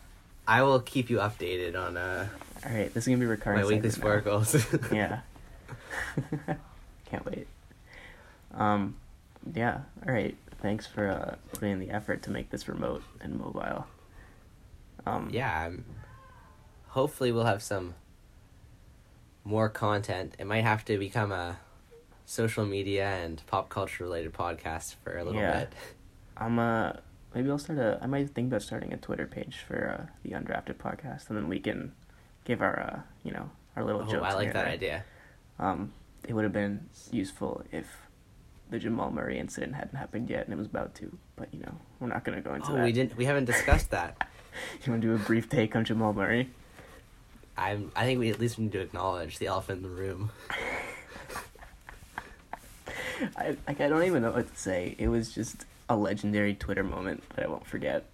I 0.48 0.63
will 0.63 0.80
keep 0.80 1.10
you 1.10 1.17
updated 1.17 1.80
on 1.80 1.98
uh, 1.98 2.28
all 2.65 2.72
right, 2.74 2.91
this 2.94 3.04
is 3.04 3.08
gonna 3.08 3.20
be 3.20 3.26
recurring. 3.28 3.60
my 3.62 3.65
weekly 3.65 3.89
Sporcles. 3.89 4.52
Yeah. 4.94 5.20
Can't 7.06 7.26
wait. 7.26 7.48
Um, 8.54 8.96
yeah. 9.54 9.82
All 10.06 10.13
right. 10.13 10.36
Thanks 10.62 10.88
for 10.88 11.08
uh, 11.10 11.36
putting 11.54 11.72
in 11.74 11.80
the 11.80 11.89
effort 11.91 12.24
to 12.24 12.32
make 12.32 12.50
this 12.50 12.67
remote 12.67 13.04
and 13.22 13.39
mobile. 13.39 13.86
Um, 15.06 15.30
yeah. 15.32 15.65
I'm, 15.67 15.86
hopefully, 16.89 17.32
we'll 17.32 17.46
have 17.46 17.62
some 17.63 17.94
more 19.43 19.69
content. 19.69 20.36
It 20.39 20.45
might 20.47 20.63
have 20.63 20.86
to 20.86 20.97
become 20.97 21.32
a 21.32 21.58
social 22.25 22.65
media 22.65 23.08
and 23.08 23.41
pop 23.47 23.69
culture 23.69 24.04
related 24.04 24.34
podcast 24.34 24.95
for 25.04 25.17
a 25.17 25.23
little 25.23 25.41
Yeah. 25.41 25.60
bit. 25.62 25.73
I'm 26.38 26.60
uh 26.60 26.93
maybe 27.36 27.49
I'll 27.49 27.58
start 27.58 27.80
a 27.80 27.99
I 28.01 28.08
might 28.08 28.30
think 28.30 28.47
about 28.49 28.62
starting 28.62 28.93
a 28.93 28.97
Twitter 28.97 29.27
page 29.27 29.58
for 29.67 29.89
uh, 29.89 30.06
the 30.23 30.32
undrafted 30.32 30.75
podcast 30.75 31.27
and 31.30 31.38
then 31.38 31.47
we 31.47 31.60
can 31.60 31.93
give 32.45 32.62
our 32.62 32.80
uh 32.80 32.99
you 33.23 33.32
know 33.32 33.49
our 33.75 33.84
little 33.84 34.01
Oh, 34.01 34.12
jokes. 34.12 34.25
I 34.25 34.34
like 34.34 34.43
here, 34.45 34.54
that 34.54 34.65
right? 34.65 34.73
idea. 34.73 35.04
Um, 35.60 35.93
it 36.27 36.34
would 36.34 36.43
have 36.43 36.54
been 36.54 36.88
useful 37.12 37.63
if 37.71 37.88
the 38.69 38.80
Jamal 38.80 39.12
Murray 39.12 39.38
incident 39.38 39.75
hadn't 39.75 39.97
happened 39.97 40.30
yet 40.30 40.45
and 40.45 40.54
it 40.54 40.58
was 40.58 40.67
about 40.67 40.95
to, 40.95 41.17
but 41.36 41.54
you 41.54 41.60
know 41.60 41.73
we're 41.99 42.08
not 42.08 42.23
gonna 42.23 42.41
go 42.41 42.54
into 42.54 42.71
Oh, 42.71 42.75
that. 42.75 42.84
we 42.86 42.91
didn't. 42.91 43.17
We 43.17 43.25
haven't 43.25 43.45
discussed 43.45 43.89
that. 43.91 44.27
You 44.86 44.91
want 44.91 45.01
to 45.01 45.08
do 45.08 45.15
a 45.15 45.17
brief 45.17 45.47
take 45.47 45.77
on 45.77 45.86
Jamal 45.86 46.12
Murray? 46.12 46.49
I'm. 47.62 47.91
I 47.95 48.06
think 48.06 48.19
we 48.19 48.30
at 48.30 48.39
least 48.39 48.58
need 48.58 48.71
to 48.71 48.80
acknowledge 48.80 49.38
the 49.38 49.45
elephant 49.45 49.78
in 49.78 49.84
the 49.84 49.95
room. 49.95 50.32
I 53.38 53.56
like 53.67 53.80
I 53.80 53.88
don't 53.88 54.04
even 54.04 54.24
know 54.24 54.32
what 54.32 54.52
to 54.52 54.60
say. 54.60 54.95
It 54.97 55.10
was 55.10 55.32
just 55.32 55.65
a 55.88 55.95
legendary 55.95 56.56
Twitter 56.56 56.84
moment 56.84 57.24
that 57.36 57.45
I 57.45 57.47
won't 57.47 57.67
forget. 57.67 58.06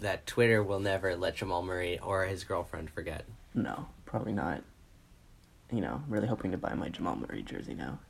That 0.00 0.26
Twitter 0.26 0.62
will 0.62 0.80
never 0.80 1.14
let 1.14 1.36
Jamal 1.36 1.62
Murray 1.62 2.00
or 2.00 2.24
his 2.24 2.42
girlfriend 2.42 2.90
forget. 2.90 3.24
No, 3.54 3.86
probably 4.04 4.32
not. 4.32 4.62
You 5.72 5.80
know, 5.80 6.02
I'm 6.04 6.12
really 6.12 6.26
hoping 6.26 6.50
to 6.50 6.58
buy 6.58 6.74
my 6.74 6.88
Jamal 6.88 7.16
Murray 7.16 7.42
jersey 7.42 7.74
now. 7.74 8.00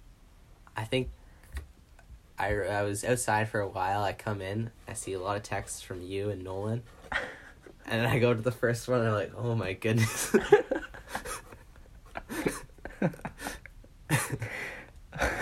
I 0.75 0.85
think. 0.85 1.11
I, 2.39 2.55
I 2.55 2.83
was 2.83 3.05
outside 3.05 3.49
for 3.49 3.61
a 3.61 3.69
while. 3.69 4.03
I 4.03 4.13
come 4.13 4.43
in. 4.43 4.71
I 4.87 4.93
see 4.95 5.13
a 5.15 5.21
lot 5.21 5.37
of 5.37 5.43
texts 5.43 5.81
from 5.83 6.03
you 6.03 6.31
and 6.31 6.43
Nolan. 6.43 6.83
And 7.87 8.01
then 8.01 8.11
I 8.11 8.19
go 8.19 8.35
to 8.35 8.43
the 8.43 8.53
first 8.53 8.89
one 8.89 9.01
and 9.01 9.09
I'm 9.09 9.15
like, 9.15 9.33
oh 9.37 9.55
my 9.55 9.73
goodness. 9.73 10.35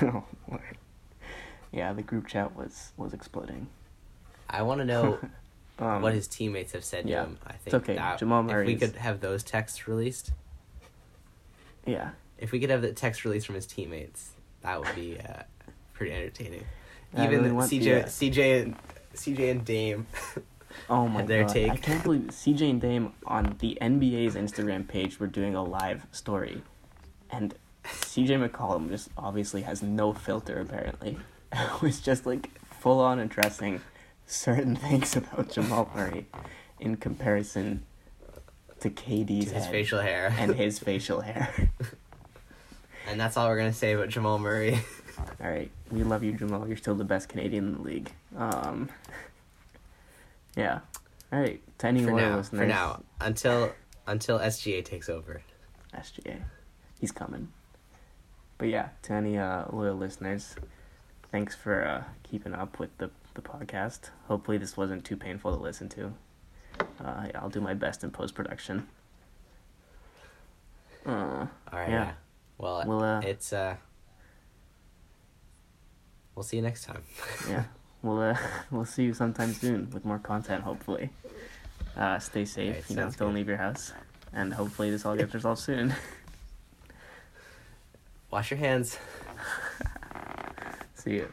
oh 0.03 0.25
boy. 0.49 0.61
Yeah, 1.73 1.93
the 1.95 2.03
group 2.03 2.29
chat 2.29 2.55
was 2.55 2.93
was 2.97 3.15
exploding. 3.15 3.69
I 4.49 4.63
want 4.63 4.81
to 4.81 4.85
know 4.85 5.19
Um, 5.77 6.03
what 6.03 6.15
his 6.15 6.29
teammates 6.29 6.73
have 6.73 6.85
said 6.85 7.09
yeah, 7.09 7.23
to 7.23 7.31
him. 7.31 7.39
I 7.45 7.55
think 7.55 7.75
okay. 7.75 7.97
that 7.97 8.21
Jamal 8.21 8.49
if 8.49 8.65
we 8.65 8.77
could 8.77 8.95
have 8.95 9.21
those 9.21 9.43
texts 9.43 9.89
released, 9.89 10.31
yeah. 11.85 12.11
if 12.39 12.53
we 12.53 12.61
could 12.61 12.71
have 12.71 12.81
the 12.81 12.93
text 12.93 13.25
released 13.25 13.47
from 13.47 13.57
his 13.57 13.67
teammates, 13.67 14.35
that 14.61 14.79
would 14.79 14.95
be 14.95 15.19
uh, 15.19 15.43
pretty 15.93 16.13
entertaining. 16.13 16.65
Even 17.19 17.43
really 17.43 17.51
CJ, 17.51 17.83
the, 17.83 18.03
uh, 18.03 18.07
CJ, 18.07 18.63
and 18.63 18.77
CJ 19.17 19.51
and 19.51 19.65
Dame. 19.65 20.07
Oh 20.89 21.09
my 21.09 21.23
their 21.23 21.45
god! 21.45 21.53
take. 21.53 21.73
I 21.73 21.77
can't 21.77 22.03
believe 22.03 22.23
CJ 22.23 22.71
and 22.71 22.81
Dame 22.81 23.13
on 23.27 23.57
the 23.61 23.79
NBA's 23.81 24.35
Instagram 24.35 24.87
page 24.87 25.19
were 25.19 25.27
doing 25.27 25.55
a 25.55 25.63
live 25.63 26.07
story, 26.13 26.63
and 27.31 27.55
CJ 27.85 28.49
McCollum 28.49 28.89
just 28.89 29.09
obviously 29.17 29.63
has 29.63 29.83
no 29.83 30.13
filter. 30.13 30.61
Apparently, 30.61 31.19
it 31.53 31.83
was 31.83 32.01
just 32.01 32.27
like 32.27 32.51
full 32.71 33.01
on 33.01 33.19
addressing 33.19 33.81
certain 34.27 34.77
things 34.85 35.17
about 35.17 35.51
Jamal 35.51 35.91
Murray 35.95 36.27
in 36.81 36.97
comparison 36.97 37.85
to 38.81 38.91
KD's 38.91 39.51
his 39.51 39.65
head 39.65 39.71
facial 39.71 40.01
hair. 40.01 40.35
and 40.39 40.55
his 40.55 40.79
facial 40.79 41.21
hair. 41.23 41.71
And 43.07 43.21
that's 43.21 43.37
all 43.37 43.49
we're 43.49 43.59
gonna 43.59 43.73
say 43.73 43.93
about 43.93 44.09
Jamal 44.09 44.39
Murray. 44.39 44.81
All 45.19 45.51
right, 45.51 45.71
we 45.91 46.03
love 46.03 46.25
you, 46.25 46.33
Jamal. 46.33 46.67
You're 46.67 46.77
still 46.79 46.95
the 46.95 47.05
best 47.05 47.29
Canadian 47.29 47.67
in 47.67 47.75
the 47.75 47.83
league. 47.83 48.13
Um, 48.37 48.89
yeah. 50.57 50.81
All 51.33 51.41
right, 51.41 51.61
to 51.79 51.87
any 51.87 52.05
For 52.05 52.13
loyal 52.13 52.31
now, 52.31 52.37
listeners, 52.37 52.61
for 52.61 52.67
now, 52.67 53.03
until 53.21 53.73
until 54.07 54.39
SGA 54.39 54.85
takes 54.85 55.09
over. 55.09 55.43
SGA, 55.95 56.43
he's 57.01 57.13
coming. 57.13 57.49
But 58.59 58.69
yeah, 58.69 58.91
to 59.03 59.13
any 59.15 59.37
uh, 59.37 59.65
loyal 59.73 59.97
listeners, 59.97 60.55
thanks 61.33 61.55
for 61.55 61.85
uh, 61.85 62.05
keeping 62.23 62.55
up 62.55 62.79
with 62.79 62.97
the 62.99 63.11
the 63.35 63.43
podcast. 63.43 64.11
Hopefully, 64.29 64.59
this 64.59 64.77
wasn't 64.77 65.05
too 65.05 65.17
painful 65.17 65.57
to 65.57 65.63
listen 65.63 65.89
to. 65.91 66.13
Uh, 66.81 67.27
yeah, 67.27 67.41
I'll 67.41 67.51
do 67.51 67.61
my 67.61 67.75
best 67.75 68.05
in 68.05 68.11
post 68.11 68.35
production. 68.35 68.89
Uh, 71.07 71.11
All 71.73 71.79
right. 71.79 71.91
Yeah. 71.91 72.13
Well, 72.59 73.03
uh, 73.03 73.21
it's 73.21 73.53
uh. 73.53 73.77
We'll 76.35 76.43
see 76.43 76.57
you 76.57 76.63
next 76.63 76.85
time. 76.85 77.03
yeah, 77.49 77.65
we'll 78.05 78.21
uh, 78.21 78.37
we'll 78.71 78.85
see 78.85 79.05
you 79.05 79.15
sometime 79.15 79.53
soon 79.53 79.91
with 79.91 80.05
more 80.05 80.19
content. 80.19 80.63
Hopefully, 80.63 81.11
uh, 81.97 82.19
stay 82.19 82.45
safe. 82.45 82.69
Alright, 82.69 82.91
you 82.91 82.97
know, 82.97 83.03
don't 83.03 83.17
good. 83.31 83.35
leave 83.35 83.49
your 83.49 83.57
house, 83.57 83.93
and 84.33 84.53
hopefully 84.53 84.91
this 84.91 85.05
all 85.05 85.17
gets 85.17 85.35
resolved 85.39 85.61
soon. 85.61 85.95
Wash 88.31 88.51
your 88.51 88.59
hands. 88.59 88.99
see 90.95 91.15
you. 91.15 91.33